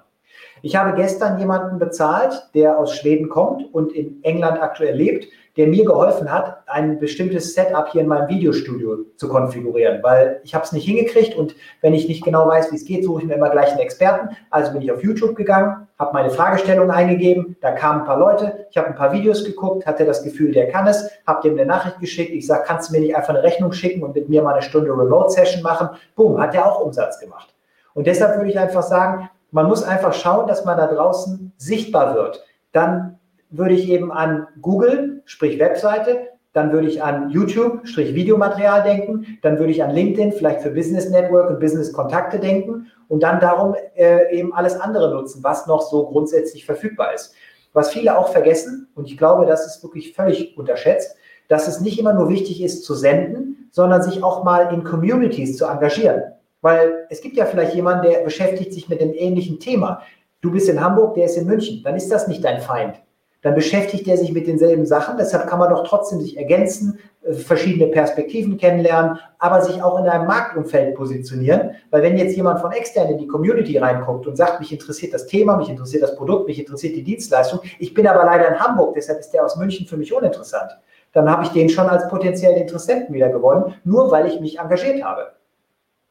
[0.62, 5.66] Ich habe gestern jemanden bezahlt, der aus Schweden kommt und in England aktuell lebt, der
[5.66, 10.64] mir geholfen hat, ein bestimmtes Setup hier in meinem Videostudio zu konfigurieren, weil ich habe
[10.64, 13.34] es nicht hingekriegt und wenn ich nicht genau weiß, wie es geht, suche ich mir
[13.34, 14.36] immer gleich einen Experten.
[14.50, 18.66] Also bin ich auf YouTube gegangen, habe meine Fragestellung eingegeben, da kamen ein paar Leute,
[18.70, 21.66] ich habe ein paar Videos geguckt, hatte das Gefühl, der kann es, habe dem eine
[21.66, 24.42] Nachricht geschickt, ich sage, kannst du mir nicht einfach eine Rechnung schicken und mit mir
[24.42, 25.88] mal eine Stunde Remote-Session machen?
[26.14, 27.52] Boom, hat der auch Umsatz gemacht.
[27.94, 32.14] Und deshalb würde ich einfach sagen, man muss einfach schauen, dass man da draußen sichtbar
[32.14, 32.44] wird.
[32.72, 33.18] Dann
[33.50, 39.38] würde ich eben an Google, sprich Webseite, dann würde ich an YouTube, sprich Videomaterial denken,
[39.42, 43.40] dann würde ich an LinkedIn, vielleicht für Business Network und Business Kontakte denken und dann
[43.40, 47.34] darum äh, eben alles andere nutzen, was noch so grundsätzlich verfügbar ist.
[47.72, 52.00] Was viele auch vergessen, und ich glaube, das ist wirklich völlig unterschätzt, dass es nicht
[52.00, 56.22] immer nur wichtig ist zu senden, sondern sich auch mal in Communities zu engagieren.
[56.60, 60.02] Weil es gibt ja vielleicht jemanden, der beschäftigt sich mit dem ähnlichen Thema.
[60.40, 61.82] Du bist in Hamburg, der ist in München.
[61.82, 63.00] Dann ist das nicht dein Feind.
[63.42, 65.16] Dann beschäftigt er sich mit denselben Sachen.
[65.16, 70.06] Deshalb kann man doch trotzdem sich ergänzen, äh, verschiedene Perspektiven kennenlernen, aber sich auch in
[70.06, 71.70] einem Marktumfeld positionieren.
[71.90, 75.26] Weil wenn jetzt jemand von extern in die Community reinguckt und sagt, mich interessiert das
[75.26, 78.94] Thema, mich interessiert das Produkt, mich interessiert die Dienstleistung, ich bin aber leider in Hamburg,
[78.94, 80.72] deshalb ist der aus München für mich uninteressant.
[81.12, 85.02] Dann habe ich den schon als potenziellen Interessenten wieder gewonnen, nur weil ich mich engagiert
[85.02, 85.32] habe.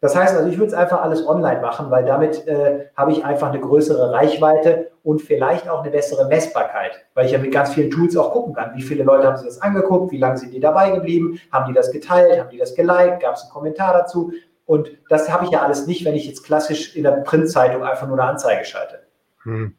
[0.02, 3.26] Das heißt also, ich würde es einfach alles online machen, weil damit äh, habe ich
[3.26, 7.74] einfach eine größere Reichweite und vielleicht auch eine bessere Messbarkeit, weil ich ja mit ganz
[7.74, 8.74] vielen Tools auch gucken kann.
[8.76, 10.12] Wie viele Leute haben sich das angeguckt?
[10.12, 11.40] Wie lange sind die dabei geblieben?
[11.52, 12.40] Haben die das geteilt?
[12.40, 13.20] Haben die das geliked?
[13.20, 14.32] Gab es einen Kommentar dazu?
[14.66, 18.08] Und das habe ich ja alles nicht, wenn ich jetzt klassisch in der Printzeitung einfach
[18.08, 19.00] nur eine Anzeige schalte.
[19.44, 19.76] Hm.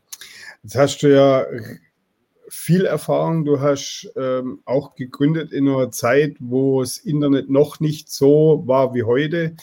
[0.63, 1.47] Jetzt hast du ja
[2.51, 3.45] viel Erfahrung.
[3.45, 8.93] Du hast ähm, auch gegründet in einer Zeit, wo das Internet noch nicht so war
[8.95, 9.55] wie heute.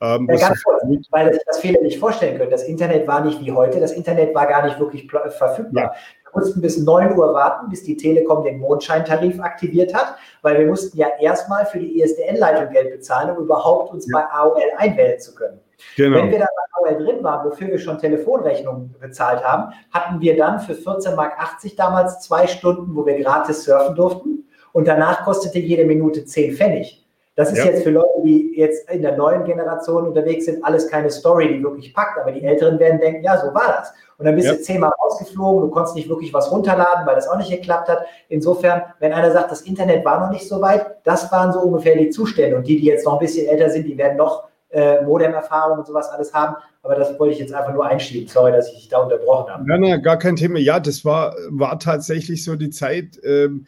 [0.00, 2.50] Ähm, ja, ganz kurz, weil sich das viele nicht vorstellen können.
[2.50, 3.80] Das Internet war nicht wie heute.
[3.80, 5.84] Das Internet war gar nicht wirklich verfügbar.
[5.84, 5.92] Ja.
[6.32, 10.66] Wir mussten bis 9 Uhr warten, bis die Telekom den Mondscheintarif aktiviert hat, weil wir
[10.66, 14.18] mussten ja erstmal für die ISDN-Leitung Geld bezahlen, um überhaupt uns ja.
[14.18, 15.60] bei AOL einwählen zu können.
[15.96, 16.18] Genau.
[16.18, 20.36] Wenn wir da bei AOL drin waren, wofür wir schon Telefonrechnungen bezahlt haben, hatten wir
[20.36, 21.34] dann für 14,80 Mark
[21.76, 24.48] damals zwei Stunden, wo wir gratis surfen durften.
[24.72, 27.02] Und danach kostete jede Minute 10 Pfennig.
[27.34, 27.64] Das ist ja.
[27.64, 31.62] jetzt für Leute, die jetzt in der neuen Generation unterwegs sind, alles keine Story, die
[31.62, 32.18] wirklich packt.
[32.18, 33.92] Aber die Älteren werden denken, ja, so war das.
[34.18, 34.54] Und dann bist ja.
[34.54, 38.04] du zehnmal rausgeflogen, du konntest nicht wirklich was runterladen, weil das auch nicht geklappt hat.
[38.28, 41.96] Insofern, wenn einer sagt, das Internet war noch nicht so weit, das waren so ungefähr
[41.96, 42.54] die Zustände.
[42.56, 45.86] Und die, die jetzt noch ein bisschen älter sind, die werden noch äh, Modem-Erfahrung und
[45.86, 46.56] sowas alles haben.
[46.82, 48.26] Aber das wollte ich jetzt einfach nur einschieben.
[48.28, 49.64] Sorry, dass ich dich da unterbrochen habe.
[49.66, 50.58] Nein, nein, gar kein Thema.
[50.58, 53.66] Ja, das war, war tatsächlich so die Zeit, ähm,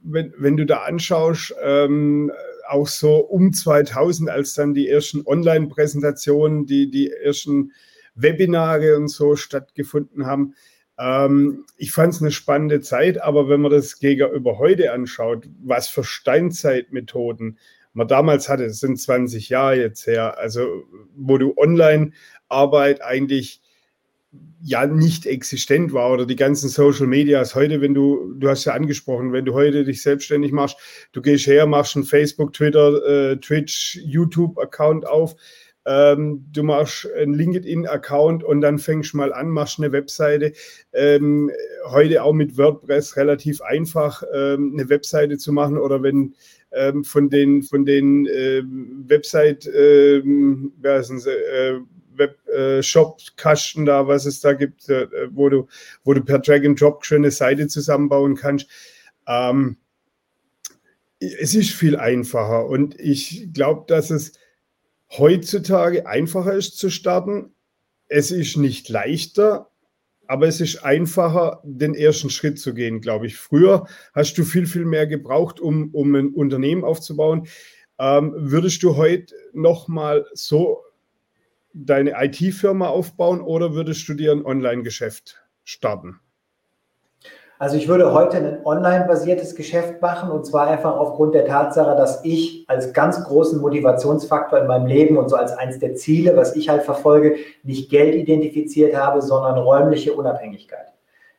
[0.00, 2.32] wenn, wenn du da anschaust, ähm,
[2.68, 7.72] auch so um 2000, als dann die ersten Online-Präsentationen, die, die ersten
[8.14, 10.54] Webinare und so stattgefunden haben.
[10.98, 15.88] Ähm, ich fand es eine spannende Zeit, aber wenn man das gegenüber heute anschaut, was
[15.88, 17.58] für Steinzeitmethoden
[17.98, 20.84] man damals hatte, das sind 20 Jahre jetzt her, also
[21.16, 23.60] wo du Online-Arbeit eigentlich
[24.62, 27.54] ja nicht existent war oder die ganzen Social Medias.
[27.54, 30.76] Heute, wenn du, du hast ja angesprochen, wenn du heute dich selbstständig machst,
[31.12, 35.34] du gehst her, machst einen Facebook, Twitter, äh, Twitch, YouTube-Account auf,
[35.86, 40.52] ähm, du machst einen LinkedIn-Account und dann fängst mal an, machst eine Webseite.
[40.92, 41.50] Ähm,
[41.86, 46.34] heute auch mit WordPress relativ einfach, ähm, eine Webseite zu machen oder wenn
[46.72, 51.80] ähm, von den, von den äh, Website, äh, wer ist denn, äh,
[52.18, 55.68] Web-Shop-Kasten äh, da, was es da gibt, äh, wo, du,
[56.04, 58.68] wo du per Drag and Drop schöne Seite zusammenbauen kannst.
[59.26, 59.76] Ähm,
[61.20, 64.32] es ist viel einfacher und ich glaube, dass es
[65.10, 67.54] heutzutage einfacher ist zu starten.
[68.08, 69.70] Es ist nicht leichter,
[70.26, 73.36] aber es ist einfacher, den ersten Schritt zu gehen, glaube ich.
[73.36, 77.48] Früher hast du viel, viel mehr gebraucht, um, um ein Unternehmen aufzubauen.
[77.98, 80.82] Ähm, würdest du heute nochmal so
[81.72, 86.20] deine IT-Firma aufbauen oder würdest du dir ein Online-Geschäft starten?
[87.60, 92.24] Also ich würde heute ein online-basiertes Geschäft machen und zwar einfach aufgrund der Tatsache, dass
[92.24, 96.54] ich als ganz großen Motivationsfaktor in meinem Leben und so als eines der Ziele, was
[96.54, 100.86] ich halt verfolge, nicht Geld identifiziert habe, sondern räumliche Unabhängigkeit.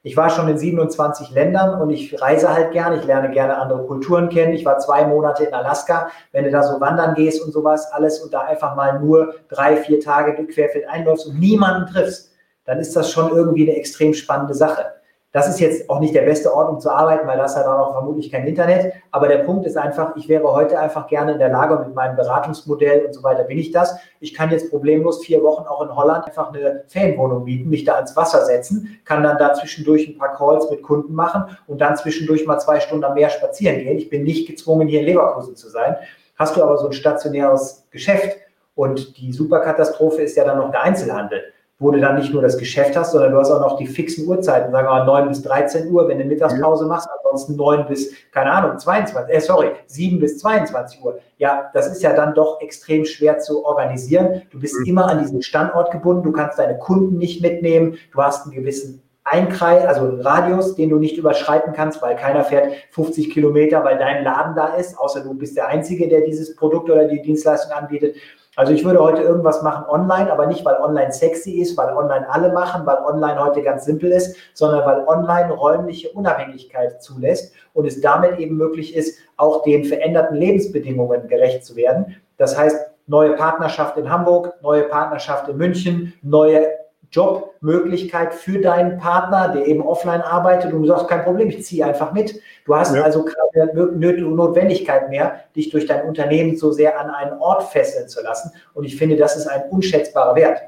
[0.03, 2.97] Ich war schon in 27 Ländern und ich reise halt gerne.
[2.97, 4.53] Ich lerne gerne andere Kulturen kennen.
[4.53, 6.09] Ich war zwei Monate in Alaska.
[6.33, 9.77] Wenn du da so wandern gehst und sowas, alles und da einfach mal nur drei,
[9.77, 12.33] vier Tage querfeld einläufst und niemanden triffst,
[12.65, 14.98] dann ist das schon irgendwie eine extrem spannende Sache.
[15.31, 17.91] Das ist jetzt auch nicht der beste Ort, um zu arbeiten, weil das hat auch
[17.91, 18.93] vermutlich kein Internet.
[19.11, 22.15] Aber der Punkt ist einfach, ich wäre heute einfach gerne in der Lage, mit meinem
[22.15, 23.95] Beratungsmodell und so weiter bin ich das.
[24.19, 27.93] Ich kann jetzt problemlos vier Wochen auch in Holland einfach eine Ferienwohnung mieten, mich da
[27.93, 31.95] ans Wasser setzen, kann dann da zwischendurch ein paar Calls mit Kunden machen und dann
[31.95, 33.99] zwischendurch mal zwei Stunden am Meer spazieren gehen.
[33.99, 35.95] Ich bin nicht gezwungen, hier in Leverkusen zu sein.
[36.37, 38.35] Hast du aber so ein stationäres Geschäft
[38.73, 41.43] und die Superkatastrophe ist ja dann noch der Einzelhandel
[41.79, 44.27] wo du dann nicht nur das Geschäft hast, sondern du hast auch noch die fixen
[44.27, 48.11] Uhrzeiten, sagen wir mal 9 bis 13 Uhr, wenn du Mittagspause machst, ansonsten 9 bis,
[48.31, 51.19] keine Ahnung, 22, äh, sorry, 7 bis 22 Uhr.
[51.37, 54.41] Ja, das ist ja dann doch extrem schwer zu organisieren.
[54.51, 54.87] Du bist mhm.
[54.87, 59.01] immer an diesen Standort gebunden, du kannst deine Kunden nicht mitnehmen, du hast einen gewissen
[59.23, 63.97] Einkreis, also einen Radius, den du nicht überschreiten kannst, weil keiner fährt 50 Kilometer, weil
[63.97, 67.71] dein Laden da ist, außer du bist der Einzige, der dieses Produkt oder die Dienstleistung
[67.71, 68.15] anbietet.
[68.59, 72.29] Also ich würde heute irgendwas machen online, aber nicht, weil online sexy ist, weil online
[72.29, 77.85] alle machen, weil online heute ganz simpel ist, sondern weil online räumliche Unabhängigkeit zulässt und
[77.85, 82.17] es damit eben möglich ist, auch den veränderten Lebensbedingungen gerecht zu werden.
[82.35, 82.75] Das heißt,
[83.07, 86.67] neue Partnerschaft in Hamburg, neue Partnerschaft in München, neue
[87.11, 91.85] Jobmöglichkeit für deinen Partner, der eben offline arbeitet und du sagst, kein Problem, ich ziehe
[91.85, 92.39] einfach mit.
[92.65, 93.01] Du hast ja.
[93.01, 98.21] also keine Notwendigkeit mehr, dich durch dein Unternehmen so sehr an einen Ort fesseln zu
[98.21, 98.51] lassen.
[98.73, 100.61] Und ich finde, das ist ein unschätzbarer Wert.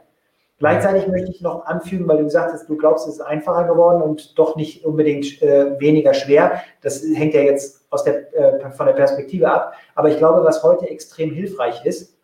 [0.62, 4.04] Gleichzeitig möchte ich noch anfügen, weil du gesagt hast, du glaubst, es ist einfacher geworden
[4.04, 6.62] und doch nicht unbedingt äh, weniger schwer.
[6.82, 9.74] Das hängt ja jetzt aus der, äh, von der Perspektive ab.
[9.96, 12.16] Aber ich glaube, was heute extrem hilfreich ist,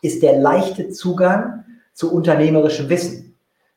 [0.00, 3.25] ist der leichte Zugang zu unternehmerischem Wissen.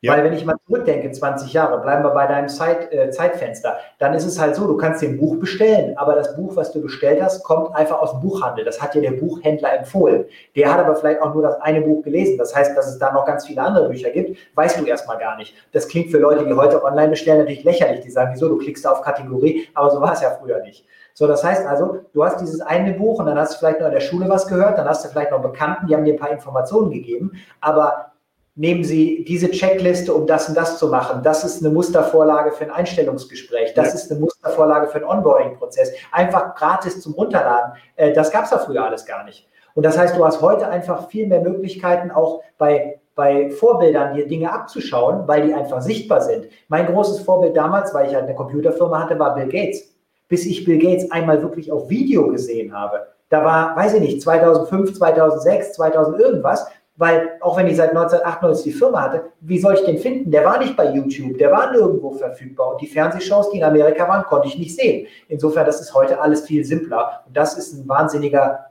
[0.02, 0.14] Ja.
[0.14, 4.14] Weil wenn ich mal zurückdenke, 20 Jahre, bleiben wir bei deinem Zeit, äh, Zeitfenster, dann
[4.14, 6.82] ist es halt so, du kannst dir ein Buch bestellen, aber das Buch, was du
[6.82, 8.64] bestellt hast, kommt einfach aus dem Buchhandel.
[8.64, 10.24] Das hat dir der Buchhändler empfohlen.
[10.56, 12.38] Der hat aber vielleicht auch nur das eine Buch gelesen.
[12.38, 15.36] Das heißt, dass es da noch ganz viele andere Bücher gibt, weißt du erstmal gar
[15.36, 15.54] nicht.
[15.74, 18.00] Das klingt für Leute, die heute online bestellen, natürlich lächerlich.
[18.00, 20.86] Die sagen, wieso, du klickst auf Kategorie, aber so war es ja früher nicht.
[21.14, 23.88] So, das heißt also, du hast dieses eine Buch und dann hast du vielleicht noch
[23.88, 26.20] in der Schule was gehört, dann hast du vielleicht noch Bekannten, die haben dir ein
[26.20, 28.14] paar Informationen gegeben, aber
[28.60, 31.24] nehmen Sie diese Checkliste, um das und das zu machen.
[31.24, 33.74] Das ist eine Mustervorlage für ein Einstellungsgespräch.
[33.74, 33.94] Das ja.
[33.94, 35.94] ist eine Mustervorlage für einen Onboarding-Prozess.
[36.12, 37.72] Einfach gratis zum Runterladen.
[37.96, 39.48] Äh, das gab es ja früher alles gar nicht.
[39.76, 44.28] Und das heißt, du hast heute einfach viel mehr Möglichkeiten, auch bei, bei Vorbildern dir
[44.28, 46.50] Dinge abzuschauen, weil die einfach sichtbar sind.
[46.68, 49.96] Mein großes Vorbild damals, weil ich halt eine Computerfirma hatte, war Bill Gates.
[50.28, 53.08] Bis ich Bill Gates einmal wirklich auf Video gesehen habe.
[53.30, 56.68] Da war, weiß ich nicht, 2005, 2006, 2000 irgendwas,
[57.00, 60.32] weil auch wenn ich seit 1998 die Firma hatte, wie soll ich den finden?
[60.32, 62.74] Der war nicht bei YouTube, der war nirgendwo verfügbar.
[62.74, 65.08] Und die Fernsehshows, die in Amerika waren, konnte ich nicht sehen.
[65.30, 67.24] Insofern, das ist heute alles viel simpler.
[67.26, 68.66] Und das ist ein wahnsinniger,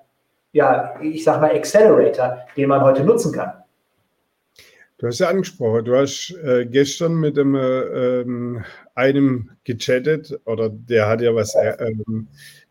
[0.52, 3.50] ja, ich sag mal, Accelerator, den man heute nutzen kann.
[4.98, 8.62] Du hast ja angesprochen, du hast äh, gestern mit dem, äh, ähm,
[8.94, 11.74] einem gechattet oder der hat ja was, äh,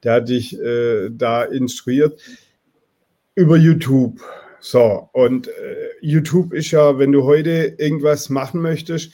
[0.04, 2.22] der hat dich äh, da instruiert
[3.34, 4.22] über YouTube.
[4.60, 5.52] So, und äh,
[6.02, 9.12] YouTube ist ja, wenn du heute irgendwas machen möchtest,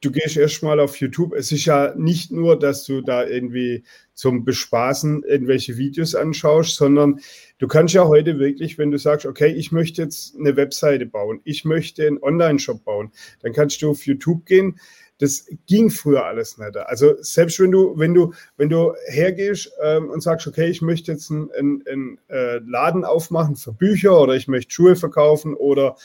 [0.00, 1.34] du gehst erstmal auf YouTube.
[1.34, 7.20] Es ist ja nicht nur, dass du da irgendwie zum Bespaßen irgendwelche Videos anschaust, sondern
[7.58, 11.40] du kannst ja heute wirklich, wenn du sagst, okay, ich möchte jetzt eine Webseite bauen,
[11.44, 13.10] ich möchte einen Online-Shop bauen,
[13.42, 14.78] dann kannst du auf YouTube gehen,
[15.18, 16.76] das ging früher alles nicht.
[16.76, 21.12] Also selbst wenn du, wenn du, wenn du hergehst ähm, und sagst, okay, ich möchte
[21.12, 25.96] jetzt einen, einen, einen äh, Laden aufmachen für Bücher oder ich möchte Schuhe verkaufen oder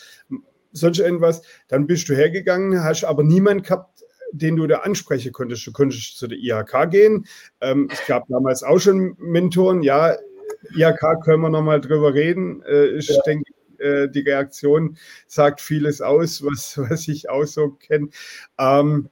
[0.72, 5.66] sonst irgendwas, dann bist du hergegangen, hast aber niemanden gehabt, den du da ansprechen konntest.
[5.68, 7.28] Du konntest zu der IHK gehen.
[7.62, 9.84] Ähm, es gab damals auch schon Mentoren.
[9.84, 10.16] Ja,
[10.76, 12.64] IHK können wir nochmal drüber reden.
[12.64, 13.22] Äh, ich ja.
[13.28, 13.43] denke,
[13.84, 18.10] äh, die Reaktion sagt vieles aus, was, was ich auch so kenne.
[18.60, 19.10] Ähm,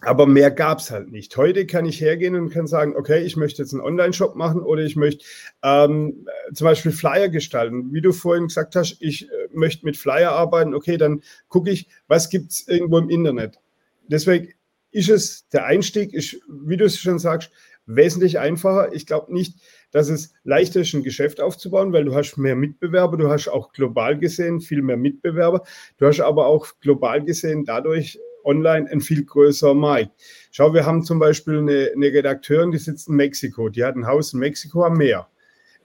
[0.00, 1.36] aber mehr gab es halt nicht.
[1.36, 4.82] Heute kann ich hergehen und kann sagen, okay, ich möchte jetzt einen Online-Shop machen oder
[4.82, 5.24] ich möchte
[5.62, 7.92] ähm, zum Beispiel Flyer gestalten.
[7.92, 10.74] Wie du vorhin gesagt hast, ich äh, möchte mit Flyer arbeiten.
[10.74, 13.60] Okay, dann gucke ich, was gibt es irgendwo im Internet.
[14.08, 14.52] Deswegen
[14.90, 17.50] ist es der Einstieg, ist, wie du es schon sagst,
[17.86, 18.92] wesentlich einfacher.
[18.92, 19.60] Ich glaube nicht,
[19.90, 23.72] dass es leichter ist, ein Geschäft aufzubauen, weil du hast mehr Mitbewerber, du hast auch
[23.72, 25.62] global gesehen viel mehr Mitbewerber.
[25.98, 30.10] Du hast aber auch global gesehen dadurch online ein viel größerer Markt.
[30.50, 34.06] Schau, wir haben zum Beispiel eine, eine Redakteurin, die sitzt in Mexiko, die hat ein
[34.06, 35.28] Haus in Mexiko am Meer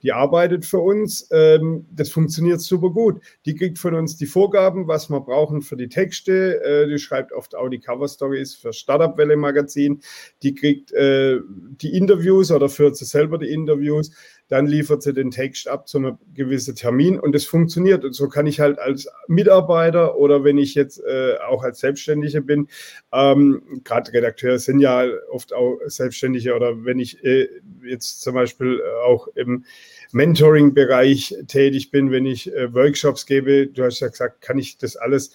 [0.02, 1.28] die arbeitet für uns.
[1.30, 3.20] Ähm, das funktioniert super gut.
[3.46, 6.62] Die kriegt von uns die Vorgaben, was wir brauchen für die Texte.
[6.62, 10.00] Äh, die schreibt oft auch die Cover Stories für Startup Welle Magazin.
[10.42, 14.10] Die kriegt äh, die Interviews oder führt sie selber die Interviews.
[14.50, 18.04] Dann liefert sie den Text ab zu einem gewissen Termin und das funktioniert.
[18.04, 22.40] Und so kann ich halt als Mitarbeiter oder wenn ich jetzt äh, auch als Selbstständiger
[22.40, 22.68] bin,
[23.12, 27.48] ähm, gerade Redakteure sind ja oft auch Selbstständige oder wenn ich äh,
[27.84, 29.64] jetzt zum Beispiel auch im
[30.12, 34.96] Mentoring-Bereich tätig bin, wenn ich äh, Workshops gebe, du hast ja gesagt, kann ich das
[34.96, 35.30] alles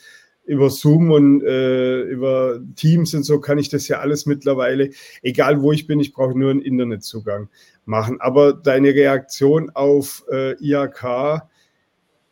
[0.45, 4.91] über Zoom und äh, über Teams und so kann ich das ja alles mittlerweile,
[5.23, 7.49] egal wo ich bin, ich brauche nur einen Internetzugang
[7.85, 8.19] machen.
[8.21, 11.43] Aber deine Reaktion auf äh, IAK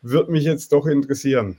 [0.02, 1.58] wird mich jetzt doch interessieren.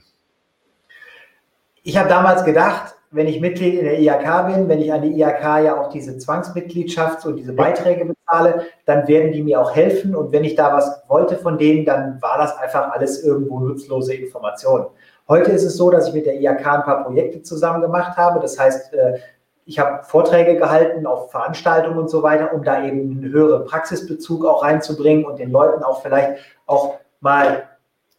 [1.83, 5.17] Ich habe damals gedacht, wenn ich Mitglied in der IAK bin, wenn ich an die
[5.17, 10.15] IAK ja auch diese Zwangsmitgliedschaft und diese Beiträge bezahle, dann werden die mir auch helfen.
[10.15, 14.15] Und wenn ich da was wollte von denen, dann war das einfach alles irgendwo nutzlose
[14.15, 14.87] Information.
[15.27, 18.39] Heute ist es so, dass ich mit der IAK ein paar Projekte zusammen gemacht habe.
[18.39, 19.19] Das heißt, äh,
[19.65, 24.45] ich habe Vorträge gehalten auf Veranstaltungen und so weiter, um da eben einen höheren Praxisbezug
[24.45, 26.37] auch reinzubringen und den Leuten auch vielleicht
[26.67, 27.63] auch mal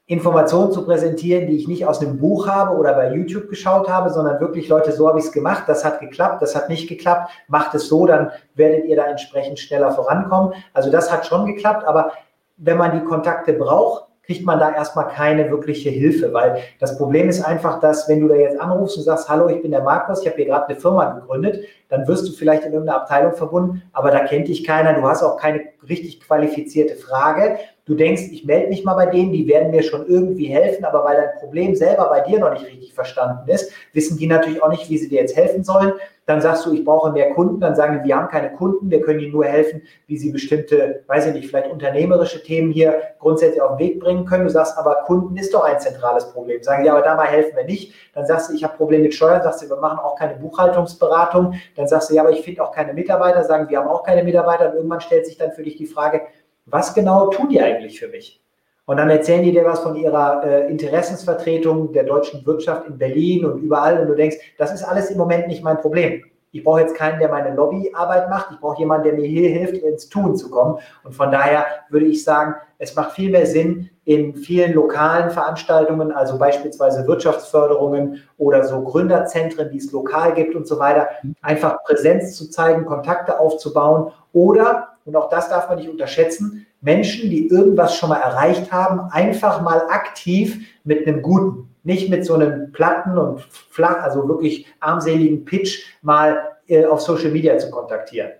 [0.09, 4.11] Informationen zu präsentieren, die ich nicht aus einem Buch habe oder bei YouTube geschaut habe,
[4.11, 7.31] sondern wirklich, Leute, so habe ich es gemacht, das hat geklappt, das hat nicht geklappt,
[7.49, 10.55] macht es so, dann werdet ihr da entsprechend schneller vorankommen.
[10.73, 12.13] Also das hat schon geklappt, aber
[12.57, 17.29] wenn man die Kontakte braucht, kriegt man da erstmal keine wirkliche Hilfe, weil das Problem
[17.29, 20.21] ist einfach, dass wenn du da jetzt anrufst und sagst, hallo, ich bin der Markus,
[20.21, 23.83] ich habe hier gerade eine Firma gegründet, dann wirst du vielleicht in irgendeiner Abteilung verbunden,
[23.93, 27.59] aber da kennt dich keiner, du hast auch keine richtig qualifizierte Frage.
[27.85, 31.05] Du denkst, ich melde mich mal bei denen, die werden mir schon irgendwie helfen, aber
[31.05, 34.71] weil dein Problem selber bei dir noch nicht richtig verstanden ist, wissen die natürlich auch
[34.71, 35.93] nicht, wie sie dir jetzt helfen sollen.
[36.27, 37.61] Dann sagst du, ich brauche mehr Kunden.
[37.61, 41.05] Dann sagen die, wir haben keine Kunden, wir können ihnen nur helfen, wie sie bestimmte,
[41.07, 44.45] weiß ich nicht, vielleicht unternehmerische Themen hier grundsätzlich auf den Weg bringen können.
[44.45, 46.63] Du sagst, aber Kunden ist doch ein zentrales Problem.
[46.63, 47.95] Sagen die, aber dabei helfen wir nicht.
[48.13, 49.43] Dann sagst du, ich habe Probleme mit Steuern.
[49.43, 51.55] Sagst du, wir machen auch keine Buchhaltungsberatung.
[51.77, 53.45] Dann sagst du, ja, aber ich finde auch keine Mitarbeiter.
[53.45, 54.71] Sagen, wir haben auch keine Mitarbeiter.
[54.71, 56.23] Und irgendwann stellt sich dann für dich die Frage,
[56.65, 58.43] was genau tun die eigentlich für mich?
[58.87, 63.45] Und dann erzählen die dir was von ihrer äh, Interessensvertretung der deutschen Wirtschaft in Berlin
[63.45, 64.01] und überall.
[64.01, 66.23] Und du denkst, das ist alles im Moment nicht mein Problem.
[66.53, 68.53] Ich brauche jetzt keinen, der meine Lobbyarbeit macht.
[68.53, 70.79] Ich brauche jemanden, der mir hier hilft, ins Tun zu kommen.
[71.05, 76.13] Und von daher würde ich sagen, es macht viel mehr Sinn, in vielen lokalen Veranstaltungen,
[76.13, 81.09] also beispielsweise Wirtschaftsförderungen oder so Gründerzentren, die es lokal gibt und so weiter,
[81.43, 87.31] einfach Präsenz zu zeigen, Kontakte aufzubauen oder, und auch das darf man nicht unterschätzen, Menschen,
[87.31, 92.35] die irgendwas schon mal erreicht haben, einfach mal aktiv mit einem guten, nicht mit so
[92.35, 93.41] einem platten und
[93.71, 96.39] flach, also wirklich armseligen Pitch mal
[96.69, 98.33] äh, auf Social Media zu kontaktieren.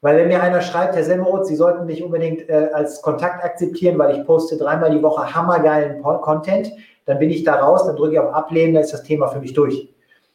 [0.00, 3.98] Weil wenn mir einer schreibt, Herr Semmeroth, Sie sollten mich unbedingt äh, als Kontakt akzeptieren,
[3.98, 6.72] weil ich poste dreimal die Woche hammergeilen Content,
[7.04, 9.40] dann bin ich da raus, dann drücke ich auf Ablehnen, dann ist das Thema für
[9.40, 9.88] mich durch.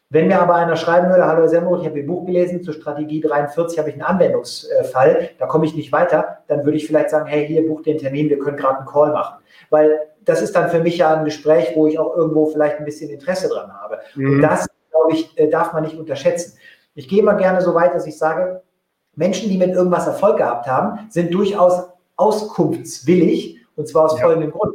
[0.10, 3.20] Wenn mir aber einer schreiben würde, hallo Semmeroth, ich habe Ihr Buch gelesen, zur Strategie
[3.20, 7.26] 43 habe ich einen Anwendungsfall, da komme ich nicht weiter, dann würde ich vielleicht sagen,
[7.26, 9.44] hey, hier buch den Termin, wir können gerade einen Call machen.
[9.70, 12.86] Weil das ist dann für mich ja ein Gespräch, wo ich auch irgendwo vielleicht ein
[12.86, 14.00] bisschen Interesse dran habe.
[14.16, 14.36] Mhm.
[14.36, 16.58] Und das, glaube ich, äh, darf man nicht unterschätzen.
[16.96, 18.62] Ich gehe mal gerne so weit, dass ich sage,
[19.16, 24.24] Menschen, die mit irgendwas Erfolg gehabt haben, sind durchaus auskunftswillig und zwar aus ja.
[24.24, 24.74] folgendem Grund.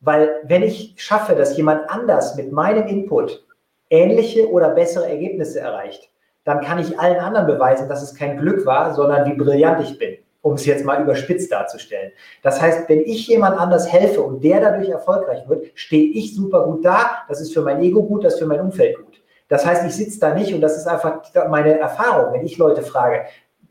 [0.00, 3.44] Weil wenn ich schaffe, dass jemand anders mit meinem Input
[3.90, 6.10] ähnliche oder bessere Ergebnisse erreicht,
[6.44, 9.98] dann kann ich allen anderen beweisen, dass es kein Glück war, sondern wie brillant ich
[9.98, 12.12] bin, um es jetzt mal überspitzt darzustellen.
[12.42, 16.64] Das heißt, wenn ich jemand anders helfe und der dadurch erfolgreich wird, stehe ich super
[16.64, 19.20] gut da, das ist für mein Ego gut, das ist für mein Umfeld gut.
[19.48, 22.82] Das heißt, ich sitze da nicht und das ist einfach meine Erfahrung, wenn ich Leute
[22.82, 23.24] frage,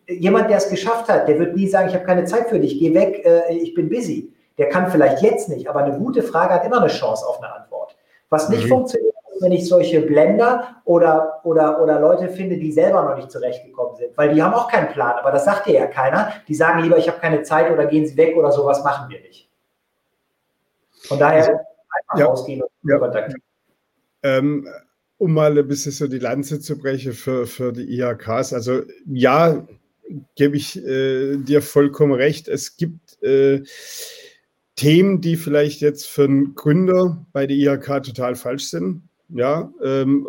[0.07, 2.79] jemand, der es geschafft hat, der wird nie sagen, ich habe keine Zeit für dich,
[2.79, 4.31] geh weg, äh, ich bin busy.
[4.57, 7.53] Der kann vielleicht jetzt nicht, aber eine gute Frage hat immer eine Chance auf eine
[7.53, 7.95] Antwort.
[8.29, 8.69] Was nicht mhm.
[8.69, 9.12] funktioniert,
[9.43, 14.17] wenn ich solche Blender oder, oder, oder Leute finde, die selber noch nicht zurechtgekommen sind,
[14.17, 16.33] weil die haben auch keinen Plan, aber das sagt dir ja keiner.
[16.47, 19.19] Die sagen lieber, ich habe keine Zeit oder gehen sie weg oder sowas machen wir
[19.19, 19.49] nicht.
[21.03, 23.41] Von daher also, einfach ja, rausgehen und ja, kontaktieren.
[24.23, 24.67] Ähm,
[25.17, 28.53] um mal ein bisschen so die Lanze zu brechen für, für die IHKs.
[28.53, 29.65] Also ja,
[30.35, 32.47] gebe ich äh, dir vollkommen recht.
[32.47, 33.61] Es gibt äh,
[34.75, 39.03] Themen, die vielleicht jetzt für einen Gründer bei der IHK total falsch sind.
[39.33, 40.27] Ja, ähm,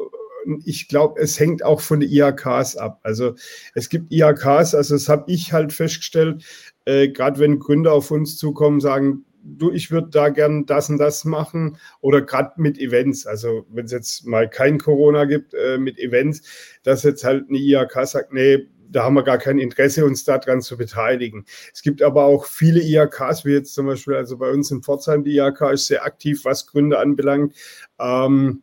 [0.64, 3.00] ich glaube, es hängt auch von den IHKs ab.
[3.02, 3.34] Also
[3.74, 6.44] es gibt IHKs, also das habe ich halt festgestellt,
[6.84, 10.98] äh, gerade wenn Gründer auf uns zukommen, sagen, du, ich würde da gern das und
[10.98, 15.78] das machen oder gerade mit Events, also wenn es jetzt mal kein Corona gibt, äh,
[15.78, 16.42] mit Events,
[16.82, 20.60] dass jetzt halt eine IHK sagt, nee, da haben wir gar kein Interesse, uns daran
[20.60, 21.44] zu beteiligen.
[21.72, 25.24] Es gibt aber auch viele IHKs, wie jetzt zum Beispiel, also bei uns in Pforzheim,
[25.24, 27.54] die IHK ist sehr aktiv, was Gründe anbelangt.
[27.98, 28.62] Ähm,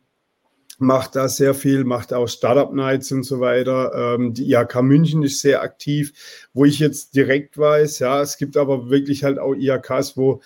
[0.82, 4.16] macht da sehr viel, macht auch Startup Nights und so weiter.
[4.16, 6.12] Ähm, die IHK München ist sehr aktiv,
[6.52, 10.42] wo ich jetzt direkt weiß, ja, es gibt aber wirklich halt auch IHKs, wo,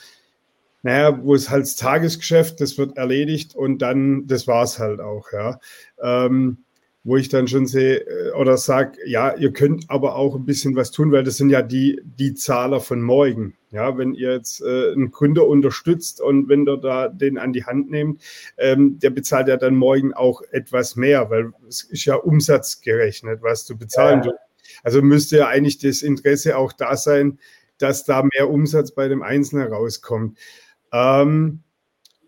[0.82, 5.00] naja, wo es halt das Tagesgeschäft, das wird erledigt und dann, das war es halt
[5.00, 5.58] auch, ja.
[6.00, 6.58] Ähm,
[7.06, 10.74] wo ich dann schon sehe äh, oder sage, ja, ihr könnt aber auch ein bisschen
[10.74, 13.54] was tun, weil das sind ja die, die Zahler von morgen.
[13.70, 17.64] Ja, wenn ihr jetzt äh, einen Gründer unterstützt und wenn ihr da den an die
[17.64, 18.22] Hand nehmt,
[18.58, 23.66] ähm, der bezahlt ja dann morgen auch etwas mehr, weil es ist ja umsatzgerechnet, was
[23.66, 24.32] du bezahlen ja.
[24.82, 27.38] Also müsste ja eigentlich das Interesse auch da sein,
[27.78, 30.38] dass da mehr Umsatz bei dem Einzelnen rauskommt.
[30.92, 31.62] Ähm,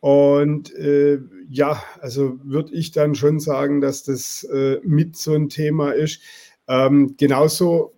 [0.00, 1.18] und äh,
[1.48, 6.20] ja, also würde ich dann schon sagen, dass das äh, mit so ein Thema ist.
[6.68, 7.94] Ähm, genauso,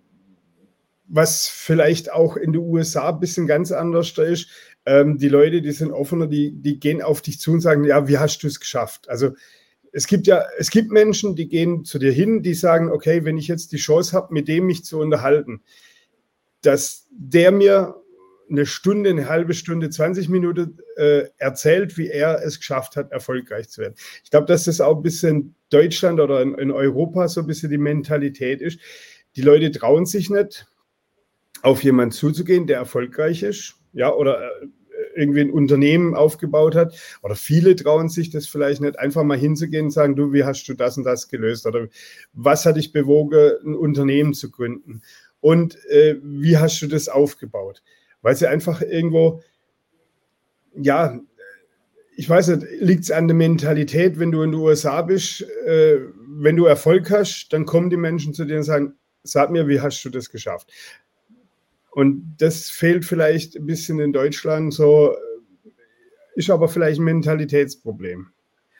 [1.07, 4.47] was vielleicht auch in den USA ein bisschen ganz anders ist,
[4.85, 8.07] ähm, die Leute, die sind offener, die, die gehen auf dich zu und sagen, ja,
[8.07, 9.07] wie hast du es geschafft?
[9.09, 9.31] Also
[9.91, 13.37] es gibt ja, es gibt Menschen, die gehen zu dir hin, die sagen, okay, wenn
[13.37, 15.61] ich jetzt die Chance habe, mit dem mich zu unterhalten,
[16.61, 18.00] dass der mir
[18.51, 23.69] eine Stunde, eine halbe Stunde, 20 Minuten äh, erzählt, wie er es geschafft hat, erfolgreich
[23.69, 23.95] zu werden.
[24.23, 27.71] Ich glaube, dass das auch ein bisschen Deutschland oder in, in, Europa so ein bisschen
[27.71, 28.79] die Mentalität ist.
[29.35, 30.67] Die Leute trauen sich nicht,
[31.61, 34.67] auf jemanden zuzugehen, der erfolgreich ist, ja, oder äh,
[35.15, 36.95] irgendwie ein Unternehmen aufgebaut hat.
[37.21, 40.65] Oder viele trauen sich das vielleicht nicht, einfach mal hinzugehen und sagen, du, wie hast
[40.67, 41.65] du das und das gelöst?
[41.65, 41.87] Oder
[42.33, 45.01] was hat dich bewogen, ein Unternehmen zu gründen?
[45.39, 47.81] Und äh, wie hast du das aufgebaut?
[48.21, 49.41] Weil sie einfach irgendwo,
[50.75, 51.19] ja,
[52.15, 55.99] ich weiß nicht, liegt es an der Mentalität, wenn du in den USA bist, äh,
[56.27, 59.81] wenn du Erfolg hast, dann kommen die Menschen zu dir und sagen, sag mir, wie
[59.81, 60.71] hast du das geschafft?
[61.91, 65.15] Und das fehlt vielleicht ein bisschen in Deutschland, so
[66.35, 68.27] ist aber vielleicht ein Mentalitätsproblem.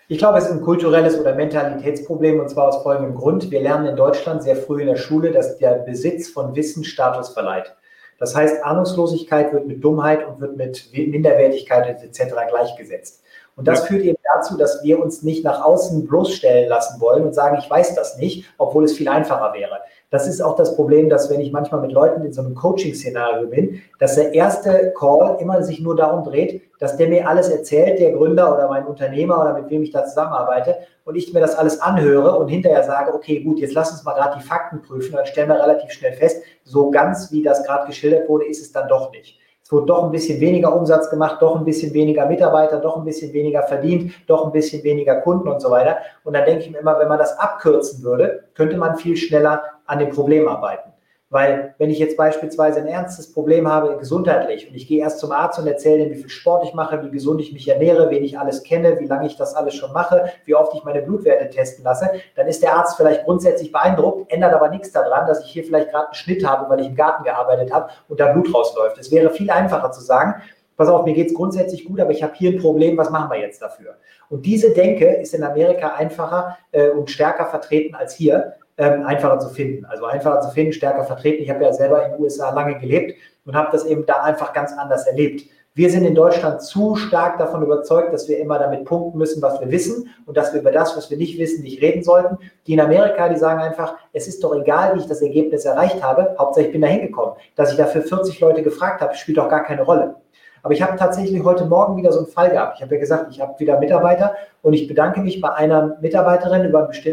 [0.08, 3.50] Ich glaube, es ist ein kulturelles oder Mentalitätsproblem und zwar aus folgendem Grund.
[3.50, 7.30] Wir lernen in Deutschland sehr früh in der Schule, dass der Besitz von Wissen Status
[7.30, 7.76] verleiht.
[8.22, 12.36] Das heißt, Ahnungslosigkeit wird mit Dummheit und wird mit Minderwertigkeit etc.
[12.50, 13.24] gleichgesetzt.
[13.56, 13.86] Und das ja.
[13.86, 17.68] führt eben dazu, dass wir uns nicht nach außen bloßstellen lassen wollen und sagen, ich
[17.68, 19.80] weiß das nicht, obwohl es viel einfacher wäre.
[20.12, 23.48] Das ist auch das Problem, dass wenn ich manchmal mit Leuten in so einem Coaching-Szenario
[23.48, 27.98] bin, dass der erste Call immer sich nur darum dreht, dass der mir alles erzählt,
[27.98, 31.56] der Gründer oder mein Unternehmer oder mit wem ich da zusammenarbeite und ich mir das
[31.56, 35.16] alles anhöre und hinterher sage, okay, gut, jetzt lass uns mal gerade die Fakten prüfen,
[35.16, 38.74] dann stellen wir relativ schnell fest, so ganz wie das gerade geschildert wurde, ist es
[38.74, 39.40] dann doch nicht.
[39.64, 43.06] Es wurde doch ein bisschen weniger Umsatz gemacht, doch ein bisschen weniger Mitarbeiter, doch ein
[43.06, 46.00] bisschen weniger verdient, doch ein bisschen weniger Kunden und so weiter.
[46.26, 49.64] Und dann denke ich mir immer, wenn man das abkürzen würde, könnte man viel schneller
[49.92, 50.90] an dem Problem arbeiten.
[51.30, 55.32] Weil wenn ich jetzt beispielsweise ein ernstes Problem habe gesundheitlich und ich gehe erst zum
[55.32, 58.24] Arzt und erzähle ihm, wie viel Sport ich mache, wie gesund ich mich ernähre, wen
[58.24, 61.50] ich alles kenne, wie lange ich das alles schon mache, wie oft ich meine Blutwerte
[61.50, 65.52] testen lasse, dann ist der Arzt vielleicht grundsätzlich beeindruckt, ändert aber nichts daran, dass ich
[65.52, 68.54] hier vielleicht gerade einen Schnitt habe, weil ich im Garten gearbeitet habe und da Blut
[68.54, 68.98] rausläuft.
[68.98, 70.42] Es wäre viel einfacher zu sagen,
[70.76, 73.30] pass auf, mir geht es grundsätzlich gut, aber ich habe hier ein Problem, was machen
[73.30, 73.96] wir jetzt dafür?
[74.30, 79.40] Und diese Denke ist in Amerika einfacher äh, und stärker vertreten als hier ähm, einfacher
[79.40, 79.86] zu finden.
[79.86, 81.44] Also einfacher zu finden, stärker vertreten.
[81.44, 83.16] Ich habe ja selber in den USA lange gelebt
[83.46, 85.44] und habe das eben da einfach ganz anders erlebt.
[85.74, 89.62] Wir sind in Deutschland zu stark davon überzeugt, dass wir immer damit punkten müssen, was
[89.62, 92.40] wir wissen und dass wir über das, was wir nicht wissen, nicht reden sollten.
[92.68, 96.04] Die in Amerika, die sagen einfach, es ist doch egal, wie ich das Ergebnis erreicht
[96.04, 97.36] habe, Hauptsache ich bin da hingekommen.
[97.56, 100.16] Dass ich dafür 40 Leute gefragt habe, spielt doch gar keine Rolle.
[100.64, 102.78] Aber ich habe tatsächlich heute Morgen wieder so einen Fall gehabt.
[102.78, 106.72] Ich habe ja gesagt, ich habe wieder Mitarbeiter und ich bedanke mich bei einer Mitarbeiterin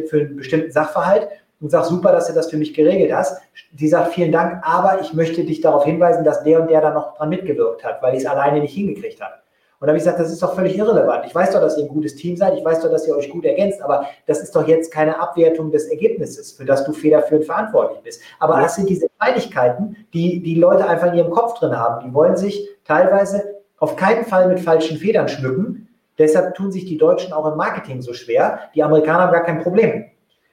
[0.08, 1.28] für einen bestimmten Sachverhalt
[1.60, 3.40] und sag, super, dass du das für mich geregelt hast.
[3.72, 6.90] Die sagt, vielen Dank, aber ich möchte dich darauf hinweisen, dass der und der da
[6.90, 9.34] noch dran mitgewirkt hat, weil ich es alleine nicht hingekriegt habe.
[9.80, 11.24] Und da habe ich gesagt, das ist doch völlig irrelevant.
[11.26, 13.30] Ich weiß doch, dass ihr ein gutes Team seid, ich weiß doch, dass ihr euch
[13.30, 17.46] gut ergänzt, aber das ist doch jetzt keine Abwertung des Ergebnisses, für das du federführend
[17.46, 18.20] verantwortlich bist.
[18.40, 18.62] Aber ja.
[18.62, 22.04] das sind diese Kleinigkeiten, die die Leute einfach in ihrem Kopf drin haben.
[22.04, 25.88] Die wollen sich teilweise auf keinen Fall mit falschen Federn schmücken.
[26.18, 28.58] Deshalb tun sich die Deutschen auch im Marketing so schwer.
[28.74, 30.06] Die Amerikaner haben gar kein Problem.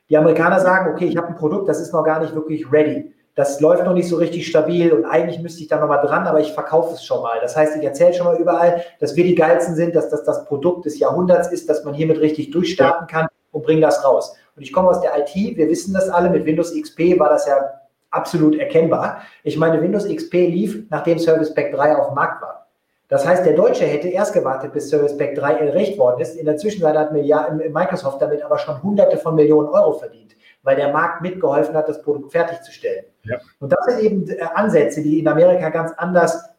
[0.09, 3.11] Die Amerikaner sagen, okay, ich habe ein Produkt, das ist noch gar nicht wirklich ready.
[3.33, 6.39] Das läuft noch nicht so richtig stabil und eigentlich müsste ich da nochmal dran, aber
[6.39, 7.39] ich verkaufe es schon mal.
[7.41, 10.45] Das heißt, ich erzähle schon mal überall, dass wir die geilsten sind, dass das das
[10.45, 14.37] Produkt des Jahrhunderts ist, dass man hiermit richtig durchstarten kann und bringe das raus.
[14.55, 17.45] Und ich komme aus der IT, wir wissen das alle, mit Windows XP war das
[17.45, 17.57] ja
[18.09, 19.21] absolut erkennbar.
[19.43, 22.64] Ich meine, Windows XP lief, nachdem Service Pack 3 auf dem Markt war.
[23.07, 26.35] Das heißt, der Deutsche hätte erst gewartet, bis Service Pack 3 erreicht worden ist.
[26.35, 30.91] In der Zwischenzeit hat Microsoft damit aber schon Hunderte von Millionen Euro verdient, weil der
[30.91, 33.05] Markt mitgeholfen hat, das Produkt fertigzustellen.
[33.23, 33.37] Ja.
[33.59, 36.49] Und das sind eben äh, Ansätze, die in Amerika ganz anders,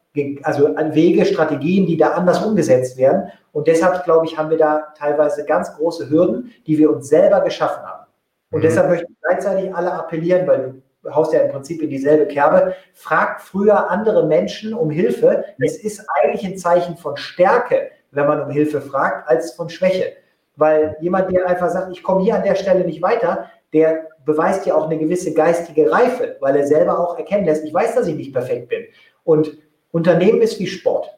[0.44, 3.30] also Wege, Strategien, die da anders umgesetzt werden.
[3.52, 7.40] Und deshalb, glaube ich, haben wir da teilweise ganz große Hürden, die wir uns selber
[7.40, 8.06] geschaffen haben.
[8.50, 8.62] Und mhm.
[8.62, 10.82] deshalb möchte ich gleichzeitig alle appellieren, weil du
[11.12, 15.44] haust ja im Prinzip in dieselbe Kerbe, fragt früher andere Menschen um Hilfe.
[15.58, 20.12] Es ist eigentlich ein Zeichen von Stärke, wenn man um Hilfe fragt, als von Schwäche.
[20.56, 24.66] Weil jemand, der einfach sagt, ich komme hier an der Stelle nicht weiter, der beweist
[24.66, 28.06] ja auch eine gewisse geistige Reife, weil er selber auch erkennen lässt, ich weiß, dass
[28.06, 28.84] ich nicht perfekt bin.
[29.24, 29.58] Und
[29.92, 31.10] Unternehmen ist wie Sport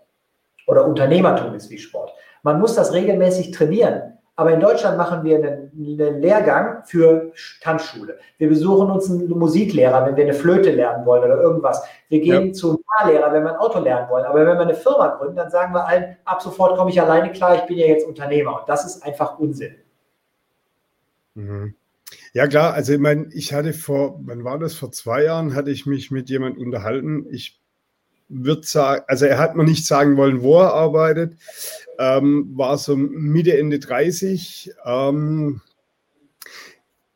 [0.67, 2.13] oder Unternehmertum ist wie Sport.
[2.43, 4.18] Man muss das regelmäßig trainieren.
[4.39, 8.21] Aber in Deutschland machen wir einen, einen, Lehrgang für Tanzschule.
[8.39, 11.83] Wir besuchen uns einen Musiklehrer, wenn wir eine Flöte lernen wollen oder irgendwas.
[12.09, 12.53] Wir gehen ja.
[12.53, 14.25] zu einem Fahrlehrer, wenn wir ein Auto lernen wollen.
[14.25, 17.33] Aber wenn wir eine Firma gründen, dann sagen wir allen, ab sofort komme ich alleine
[17.33, 18.61] klar, ich bin ja jetzt Unternehmer.
[18.61, 19.75] Und das ist einfach Unsinn.
[21.35, 21.75] Mhm.
[22.33, 22.75] Ja, klar.
[22.75, 24.75] Also, ich meine, ich hatte vor, wann war das?
[24.75, 27.27] Vor zwei Jahren hatte ich mich mit jemandem unterhalten.
[27.31, 27.61] Ich
[28.29, 31.37] würde sagen, also er hat mir nicht sagen wollen, wo er arbeitet,
[31.99, 35.61] ähm, war so Mitte, Ende 30, ähm,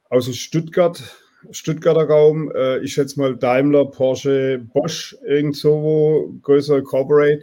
[0.09, 1.03] aus dem Stuttgart,
[1.51, 7.43] Stuttgarter Raum, äh, ich schätze mal Daimler, Porsche, Bosch, irgend so, größere Corporate,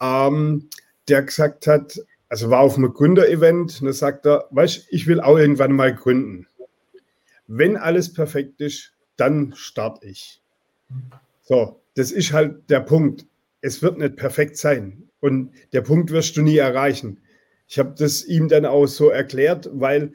[0.00, 0.68] ähm,
[1.08, 5.20] der gesagt hat, also war auf einem Gründer-Event, und da sagt er, weißt ich will
[5.20, 6.46] auch irgendwann mal gründen.
[7.46, 10.40] Wenn alles perfekt ist, dann starte ich.
[11.42, 13.26] So, das ist halt der Punkt.
[13.62, 15.08] Es wird nicht perfekt sein.
[15.18, 17.18] Und der Punkt wirst du nie erreichen.
[17.66, 20.12] Ich habe das ihm dann auch so erklärt, weil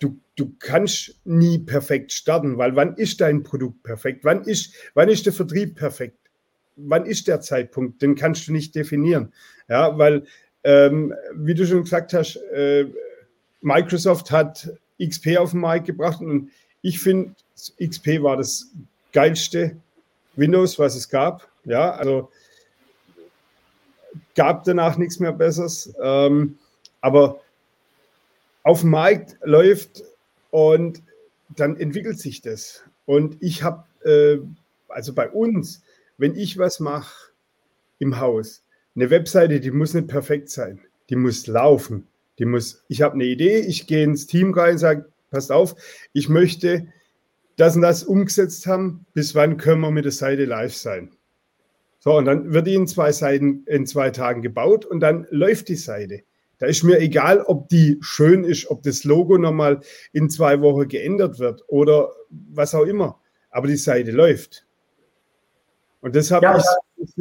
[0.00, 4.24] du, du kannst nie perfekt starten, weil wann ist dein Produkt perfekt?
[4.24, 6.18] Wann ist, wann ist der Vertrieb perfekt?
[6.76, 8.00] Wann ist der Zeitpunkt?
[8.00, 9.32] Den kannst du nicht definieren.
[9.68, 10.24] Ja, weil,
[10.62, 12.86] ähm, wie du schon gesagt hast, äh,
[13.62, 14.70] Microsoft hat
[15.02, 16.50] XP auf den Markt gebracht und
[16.82, 17.34] ich finde,
[17.82, 18.70] XP war das
[19.12, 19.76] geilste
[20.36, 21.48] Windows, was es gab.
[21.64, 22.30] Ja, also
[24.34, 25.92] gab danach nichts mehr Besseres.
[26.00, 26.58] Ähm,
[27.00, 27.40] aber
[28.62, 30.04] auf dem Markt läuft
[30.50, 31.02] und
[31.50, 32.82] dann entwickelt sich das.
[33.06, 34.38] Und ich habe, äh,
[34.88, 35.82] also bei uns,
[36.18, 37.30] wenn ich was mache
[37.98, 38.62] im Haus,
[38.94, 40.80] eine Webseite, die muss nicht perfekt sein.
[41.10, 42.08] Die muss laufen.
[42.38, 45.74] Die muss, ich habe eine Idee, ich gehe ins Team rein und sage, passt auf,
[46.12, 46.88] ich möchte
[47.56, 51.10] das und das umgesetzt haben, bis wann können wir mit der Seite live sein.
[51.98, 55.68] So, und dann wird die in zwei Seiten in zwei Tagen gebaut und dann läuft
[55.68, 56.22] die Seite.
[56.58, 59.80] Da ist mir egal, ob die schön ist, ob das Logo nochmal
[60.12, 63.20] in zwei Wochen geändert wird oder was auch immer.
[63.50, 64.66] Aber die Seite läuft.
[66.00, 67.18] Und deshalb ja, ist,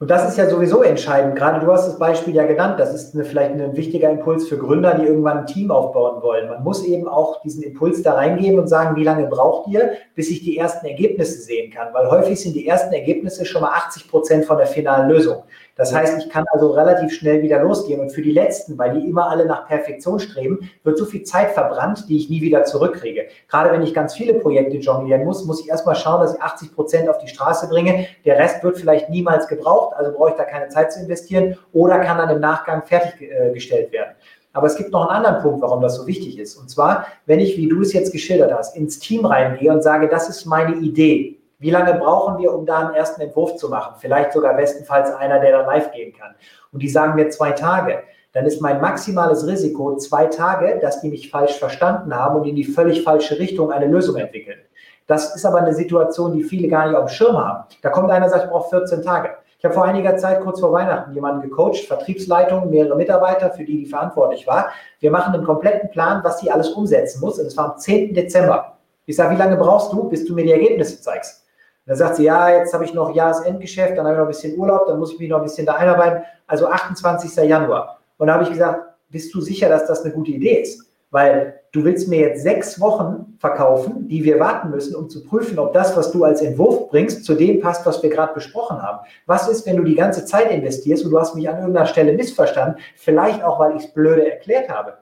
[0.00, 1.36] und das ist ja sowieso entscheidend.
[1.36, 2.80] Gerade du hast das Beispiel ja genannt.
[2.80, 6.48] Das ist eine, vielleicht ein wichtiger Impuls für Gründer, die irgendwann ein Team aufbauen wollen.
[6.48, 10.30] Man muss eben auch diesen Impuls da reingeben und sagen, wie lange braucht ihr, bis
[10.30, 11.92] ich die ersten Ergebnisse sehen kann?
[11.92, 15.42] Weil häufig sind die ersten Ergebnisse schon mal 80 Prozent von der finalen Lösung.
[15.80, 18.00] Das heißt, ich kann also relativ schnell wieder losgehen.
[18.00, 21.52] Und für die letzten, weil die immer alle nach Perfektion streben, wird so viel Zeit
[21.52, 23.28] verbrannt, die ich nie wieder zurückkriege.
[23.48, 26.74] Gerade wenn ich ganz viele Projekte jonglieren muss, muss ich erstmal schauen, dass ich 80
[26.74, 28.08] Prozent auf die Straße bringe.
[28.26, 31.98] Der Rest wird vielleicht niemals gebraucht, also brauche ich da keine Zeit zu investieren oder
[32.00, 34.10] kann dann im Nachgang fertiggestellt werden.
[34.52, 36.56] Aber es gibt noch einen anderen Punkt, warum das so wichtig ist.
[36.56, 40.08] Und zwar, wenn ich, wie du es jetzt geschildert hast, ins Team reingehe und sage,
[40.08, 41.39] das ist meine Idee.
[41.60, 43.96] Wie lange brauchen wir, um da einen ersten Entwurf zu machen?
[43.98, 46.34] Vielleicht sogar bestenfalls einer, der da live gehen kann.
[46.72, 48.02] Und die sagen mir zwei Tage.
[48.32, 52.56] Dann ist mein maximales Risiko zwei Tage, dass die mich falsch verstanden haben und in
[52.56, 54.58] die völlig falsche Richtung eine Lösung entwickeln.
[55.06, 57.64] Das ist aber eine Situation, die viele gar nicht auf dem Schirm haben.
[57.82, 59.30] Da kommt einer und sagt, ich brauche 14 Tage.
[59.58, 63.84] Ich habe vor einiger Zeit, kurz vor Weihnachten, jemanden gecoacht, Vertriebsleitung, mehrere Mitarbeiter, für die
[63.84, 64.70] die verantwortlich war.
[65.00, 67.38] Wir machen einen kompletten Plan, was die alles umsetzen muss.
[67.38, 68.14] Und es war am 10.
[68.14, 68.78] Dezember.
[69.04, 71.44] Ich sage, wie lange brauchst du, bis du mir die Ergebnisse zeigst?
[71.90, 74.56] Dann sagt sie, ja, jetzt habe ich noch Jahresendgeschäft, dann habe ich noch ein bisschen
[74.56, 76.22] Urlaub, dann muss ich mich noch ein bisschen da einarbeiten.
[76.46, 77.34] Also 28.
[77.48, 77.98] Januar.
[78.16, 80.88] Und da habe ich gesagt, bist du sicher, dass das eine gute Idee ist?
[81.10, 85.58] Weil du willst mir jetzt sechs Wochen verkaufen, die wir warten müssen, um zu prüfen,
[85.58, 89.00] ob das, was du als Entwurf bringst, zu dem passt, was wir gerade besprochen haben.
[89.26, 92.12] Was ist, wenn du die ganze Zeit investierst und du hast mich an irgendeiner Stelle
[92.12, 94.98] missverstanden, vielleicht auch, weil ich es blöde erklärt habe?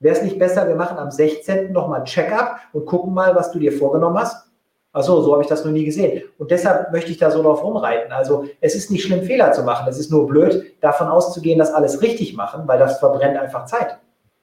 [0.00, 1.70] Wäre es nicht besser, wir machen am 16.
[1.70, 4.51] nochmal ein Check-up und gucken mal, was du dir vorgenommen hast?
[4.94, 6.22] Ach so, so habe ich das noch nie gesehen.
[6.36, 8.12] Und deshalb möchte ich da so drauf rumreiten.
[8.12, 9.88] Also es ist nicht schlimm, Fehler zu machen.
[9.88, 13.98] Es ist nur blöd, davon auszugehen, dass alles richtig machen, weil das verbrennt einfach Zeit.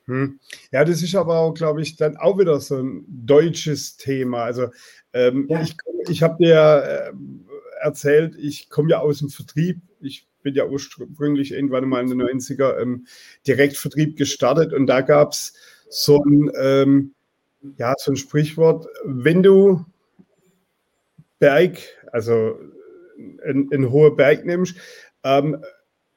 [0.05, 0.39] Hm.
[0.71, 4.43] Ja, das ist aber auch, glaube ich, dann auch wieder so ein deutsches Thema.
[4.43, 4.69] Also
[5.13, 5.61] ähm, ja.
[5.61, 5.77] ich,
[6.07, 9.81] ich habe dir äh, erzählt, ich komme ja aus dem Vertrieb.
[10.01, 13.05] Ich bin ja ursprünglich irgendwann mal in den 90er im
[13.45, 15.53] Direktvertrieb gestartet und da gab es
[15.89, 17.13] so ein, ähm,
[17.77, 19.85] ja, so ein Sprichwort, wenn du
[21.39, 21.77] Berg,
[22.11, 22.57] also
[23.43, 24.75] einen hohen Berg nimmst,
[25.23, 25.63] ähm,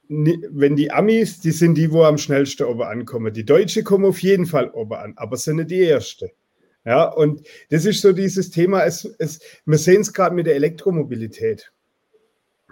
[0.08, 3.32] wenn die Amis, die sind die, wo am schnellsten oben ankommen.
[3.32, 6.30] Die Deutsche kommen auf jeden Fall oben an, aber sind nicht die Erste.
[6.84, 10.56] Ja, und das ist so dieses Thema, es, es, wir sehen es gerade mit der
[10.56, 11.72] Elektromobilität.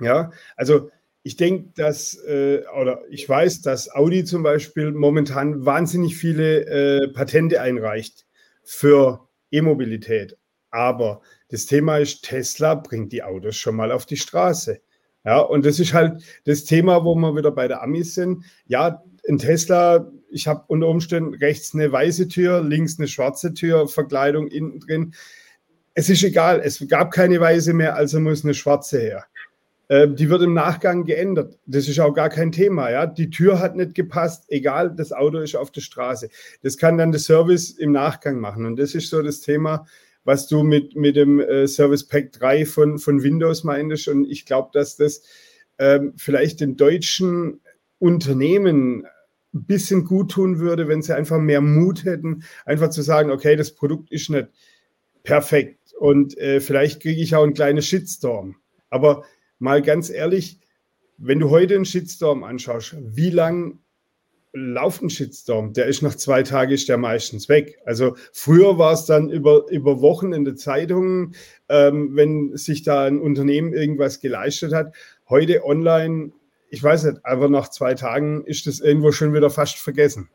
[0.00, 0.90] Ja, also
[1.22, 7.08] ich denke, dass, äh, oder ich weiß, dass Audi zum Beispiel momentan wahnsinnig viele äh,
[7.12, 8.26] Patente einreicht
[8.64, 10.36] für E-Mobilität.
[10.70, 14.80] Aber das Thema ist, Tesla bringt die Autos schon mal auf die Straße.
[15.24, 18.44] Ja, und das ist halt das Thema, wo wir wieder bei der Amis sind.
[18.66, 23.88] Ja, ein Tesla, ich habe unter Umständen rechts eine weiße Tür, links eine schwarze Tür,
[23.88, 25.14] Verkleidung innen drin.
[25.94, 29.26] Es ist egal, es gab keine weiße mehr, also muss eine schwarze her.
[29.90, 31.58] Ähm, die wird im Nachgang geändert.
[31.66, 32.90] Das ist auch gar kein Thema.
[32.90, 33.06] Ja?
[33.06, 36.30] Die Tür hat nicht gepasst, egal, das Auto ist auf der Straße.
[36.62, 38.66] Das kann dann der Service im Nachgang machen.
[38.66, 39.86] Und das ist so das Thema,
[40.24, 44.08] was du mit, mit dem äh, Service Pack 3 von, von Windows meintest.
[44.08, 45.22] Und ich glaube, dass das
[45.78, 47.60] ähm, vielleicht den deutschen
[47.98, 49.06] Unternehmen
[49.52, 53.56] ein bisschen gut tun würde, wenn sie einfach mehr Mut hätten, einfach zu sagen, okay,
[53.56, 54.48] das Produkt ist nicht
[55.22, 58.56] perfekt und äh, vielleicht kriege ich auch einen kleinen Shitstorm.
[58.88, 59.24] Aber
[59.58, 60.60] mal ganz ehrlich,
[61.18, 63.78] wenn du heute einen Shitstorm anschaust, wie lang
[64.52, 65.72] lauft ein Shitstorm?
[65.72, 67.78] Der ist nach zwei Tagen ist der meistens weg.
[67.84, 71.32] Also früher war es dann über, über Wochen in der Zeitung,
[71.68, 74.94] ähm, wenn sich da ein Unternehmen irgendwas geleistet hat.
[75.28, 76.32] Heute online,
[76.68, 80.28] ich weiß nicht, aber nach zwei Tagen ist das irgendwo schon wieder fast vergessen.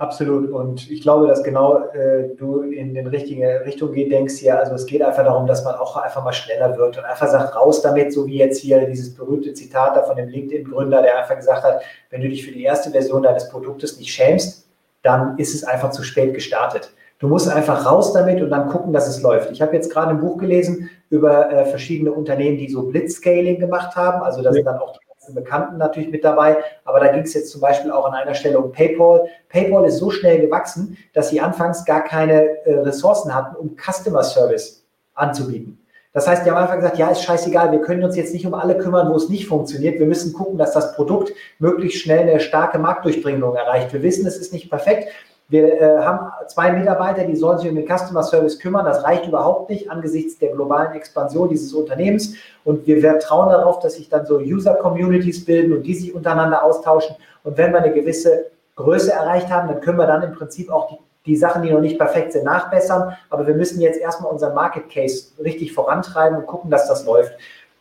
[0.00, 0.50] Absolut.
[0.50, 4.58] Und ich glaube, dass genau äh, du in die richtige Richtung geht, denkst hier.
[4.58, 7.54] Also es geht einfach darum, dass man auch einfach mal schneller wird und einfach sagt,
[7.54, 11.36] raus damit, so wie jetzt hier dieses berühmte Zitat da von dem LinkedIn-Gründer, der einfach
[11.36, 14.66] gesagt hat, wenn du dich für die erste Version deines Produktes nicht schämst,
[15.02, 16.94] dann ist es einfach zu spät gestartet.
[17.18, 19.50] Du musst einfach raus damit und dann gucken, dass es läuft.
[19.50, 23.94] Ich habe jetzt gerade ein Buch gelesen über äh, verschiedene Unternehmen, die so Blitzscaling gemacht
[23.96, 24.22] haben.
[24.22, 26.58] Also da sind dann auch die ganzen Bekannten natürlich mit dabei.
[26.84, 29.26] Aber da ging es jetzt zum Beispiel auch an einer Stelle um PayPal.
[29.48, 34.22] PayPal ist so schnell gewachsen, dass sie anfangs gar keine äh, Ressourcen hatten, um Customer
[34.22, 35.78] Service anzubieten.
[36.12, 38.54] Das heißt, die haben einfach gesagt, ja, ist scheißegal, wir können uns jetzt nicht um
[38.54, 40.00] alle kümmern, wo es nicht funktioniert.
[40.00, 43.92] Wir müssen gucken, dass das Produkt möglichst schnell eine starke Marktdurchdringung erreicht.
[43.92, 45.08] Wir wissen, es ist nicht perfekt,
[45.50, 48.84] wir äh, haben zwei Mitarbeiter, die sollen sich um den Customer Service kümmern.
[48.84, 52.34] Das reicht überhaupt nicht angesichts der globalen Expansion dieses Unternehmens.
[52.64, 57.16] Und wir vertrauen darauf, dass sich dann so User-Communities bilden und die sich untereinander austauschen.
[57.42, 58.46] Und wenn wir eine gewisse
[58.76, 61.80] Größe erreicht haben, dann können wir dann im Prinzip auch die, die Sachen, die noch
[61.80, 63.16] nicht perfekt sind, nachbessern.
[63.28, 67.32] Aber wir müssen jetzt erstmal unseren Market Case richtig vorantreiben und gucken, dass das läuft.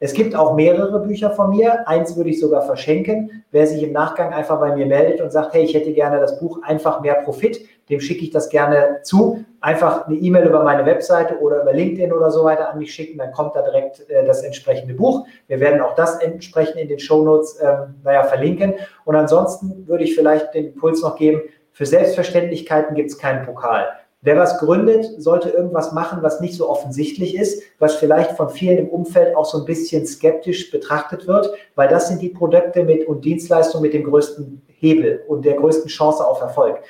[0.00, 1.88] Es gibt auch mehrere Bücher von mir.
[1.88, 3.44] Eins würde ich sogar verschenken.
[3.52, 6.40] Wer sich im Nachgang einfach bei mir meldet und sagt, hey, ich hätte gerne das
[6.40, 9.44] Buch Einfach mehr Profit, dem schicke ich das gerne zu.
[9.64, 13.16] Einfach eine E-Mail über meine Webseite oder über LinkedIn oder so weiter an mich schicken,
[13.16, 15.26] dann kommt da direkt äh, das entsprechende Buch.
[15.46, 18.74] Wir werden auch das entsprechend in den Shownotes ähm, naja, verlinken.
[19.06, 21.40] Und ansonsten würde ich vielleicht den Impuls noch geben,
[21.72, 23.86] für Selbstverständlichkeiten gibt es keinen Pokal.
[24.20, 28.76] Wer was gründet, sollte irgendwas machen, was nicht so offensichtlich ist, was vielleicht von vielen
[28.76, 33.08] im Umfeld auch so ein bisschen skeptisch betrachtet wird, weil das sind die Produkte mit
[33.08, 36.82] und Dienstleistungen mit dem größten Hebel und der größten Chance auf Erfolg.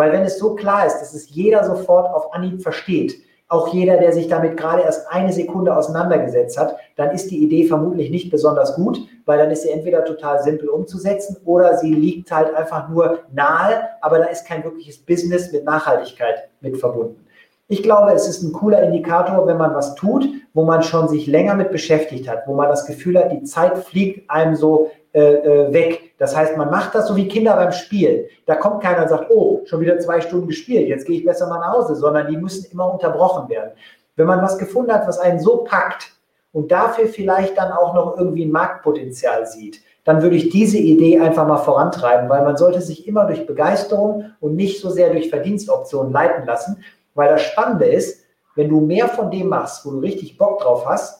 [0.00, 3.98] Weil wenn es so klar ist, dass es jeder sofort auf Anhieb versteht, auch jeder,
[3.98, 8.30] der sich damit gerade erst eine Sekunde auseinandergesetzt hat, dann ist die Idee vermutlich nicht
[8.30, 12.88] besonders gut, weil dann ist sie entweder total simpel umzusetzen oder sie liegt halt einfach
[12.88, 17.22] nur nahe, aber da ist kein wirkliches Business mit Nachhaltigkeit mit verbunden.
[17.68, 21.26] Ich glaube, es ist ein cooler Indikator, wenn man was tut, wo man schon sich
[21.26, 25.20] länger mit beschäftigt hat, wo man das Gefühl hat, die Zeit fliegt einem so äh,
[25.20, 26.12] äh weg.
[26.18, 28.28] Das heißt, man macht das so wie Kinder beim Spiel.
[28.46, 31.48] Da kommt keiner und sagt, oh, schon wieder zwei Stunden gespielt, jetzt gehe ich besser
[31.48, 33.72] mal nach Hause, sondern die müssen immer unterbrochen werden.
[34.16, 36.12] Wenn man was gefunden hat, was einen so packt
[36.52, 41.20] und dafür vielleicht dann auch noch irgendwie ein Marktpotenzial sieht, dann würde ich diese Idee
[41.20, 45.30] einfach mal vorantreiben, weil man sollte sich immer durch Begeisterung und nicht so sehr durch
[45.30, 46.82] Verdienstoptionen leiten lassen,
[47.14, 48.24] weil das Spannende ist,
[48.56, 51.19] wenn du mehr von dem machst, wo du richtig Bock drauf hast,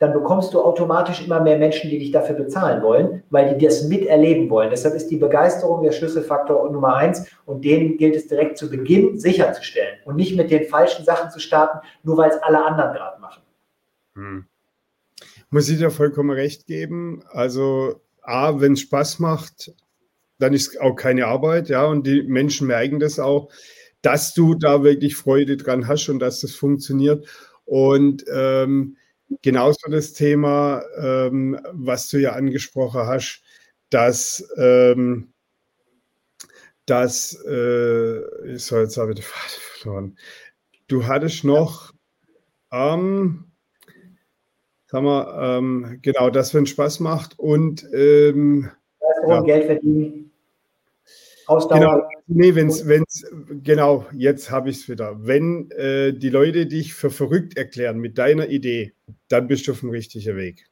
[0.00, 3.84] dann bekommst du automatisch immer mehr Menschen, die dich dafür bezahlen wollen, weil die das
[3.84, 4.70] miterleben wollen.
[4.70, 9.18] Deshalb ist die Begeisterung der Schlüsselfaktor Nummer eins und den gilt es direkt zu Beginn
[9.18, 13.20] sicherzustellen und nicht mit den falschen Sachen zu starten, nur weil es alle anderen gerade
[13.20, 13.42] machen.
[14.14, 14.46] Hm.
[15.50, 17.22] Muss ich dir vollkommen recht geben.
[17.32, 19.74] Also, A, wenn es Spaß macht,
[20.38, 23.50] dann ist auch keine Arbeit, ja, und die Menschen merken das auch,
[24.00, 27.26] dass du da wirklich Freude dran hast und dass das funktioniert.
[27.66, 28.96] Und ähm,
[29.42, 33.42] genauso das Thema, ähm, was du ja angesprochen hast,
[33.90, 35.32] dass, ähm,
[36.86, 40.18] dass äh, ich soll jetzt habe ich den Faden verloren.
[40.88, 41.92] Du hattest noch,
[42.72, 43.52] ähm,
[44.86, 48.70] sag mal, ähm, genau, das, wenn Spaß macht und ähm,
[49.26, 49.42] ja.
[49.42, 50.29] Geld verdienen.
[51.50, 51.80] Ausdauer.
[51.80, 53.24] Genau, nee, wenn's, wenn's,
[53.64, 55.26] genau, jetzt habe ich es wieder.
[55.26, 58.94] Wenn äh, die Leute dich für verrückt erklären mit deiner Idee,
[59.28, 60.69] dann bist du auf dem richtigen Weg.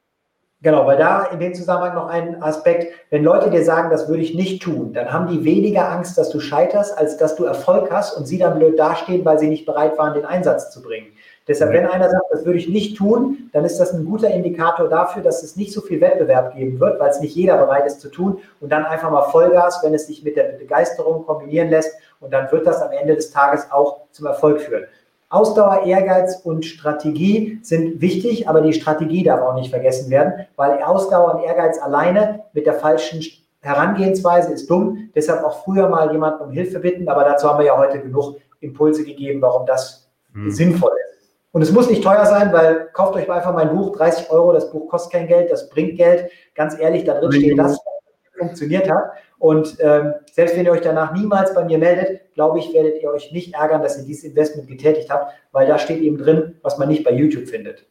[0.61, 4.21] Genau, weil da in dem Zusammenhang noch ein Aspekt, wenn Leute dir sagen, das würde
[4.21, 7.89] ich nicht tun, dann haben die weniger Angst, dass du scheiterst, als dass du Erfolg
[7.89, 11.13] hast und sie dann blöd dastehen, weil sie nicht bereit waren, den Einsatz zu bringen.
[11.47, 14.89] Deshalb, wenn einer sagt, das würde ich nicht tun, dann ist das ein guter Indikator
[14.89, 18.01] dafür, dass es nicht so viel Wettbewerb geben wird, weil es nicht jeder bereit ist
[18.01, 18.39] zu tun.
[18.59, 21.91] Und dann einfach mal Vollgas, wenn es sich mit der Begeisterung kombinieren lässt.
[22.19, 24.85] Und dann wird das am Ende des Tages auch zum Erfolg führen.
[25.29, 30.81] Ausdauer, Ehrgeiz und Strategie sind wichtig, aber die Strategie darf auch nicht vergessen werden, weil
[30.81, 33.23] Ausdauer und Ehrgeiz alleine mit der falschen
[33.61, 35.09] Herangehensweise ist dumm.
[35.13, 38.37] Deshalb auch früher mal jemanden um Hilfe bitten, aber dazu haben wir ja heute genug
[38.59, 40.49] Impulse gegeben, warum das hm.
[40.49, 41.09] sinnvoll ist.
[41.51, 44.71] Und es muss nicht teuer sein, weil kauft euch einfach mein Buch, 30 Euro, das
[44.71, 46.29] Buch kostet kein Geld, das bringt Geld.
[46.55, 49.11] Ganz ehrlich, da drin steht das, was funktioniert hat.
[49.39, 53.09] Und ähm, selbst wenn ihr euch danach niemals bei mir meldet, glaube ich, werdet ihr
[53.09, 56.77] euch nicht ärgern, dass ihr dieses Investment getätigt habt, weil da steht eben drin, was
[56.77, 57.85] man nicht bei YouTube findet.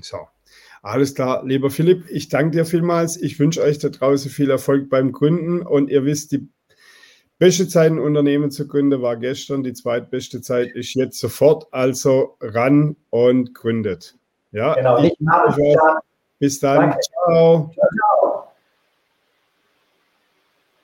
[0.00, 0.18] So.
[0.82, 3.20] Alles klar, lieber Philipp, ich danke dir vielmals.
[3.20, 6.48] Ich wünsche euch da draußen viel Erfolg beim Gründen und ihr wisst, die
[7.38, 9.62] Beste Zeit, ein Unternehmen zu gründen, war gestern.
[9.62, 11.66] Die zweitbeste Zeit ist jetzt sofort.
[11.70, 14.16] Also ran und gründet.
[14.52, 15.02] Ja, genau.
[15.02, 15.12] Ich,
[16.38, 16.78] bis dann.
[16.78, 16.98] Danke.
[17.00, 17.70] Ciao.
[17.74, 18.05] ciao, ciao.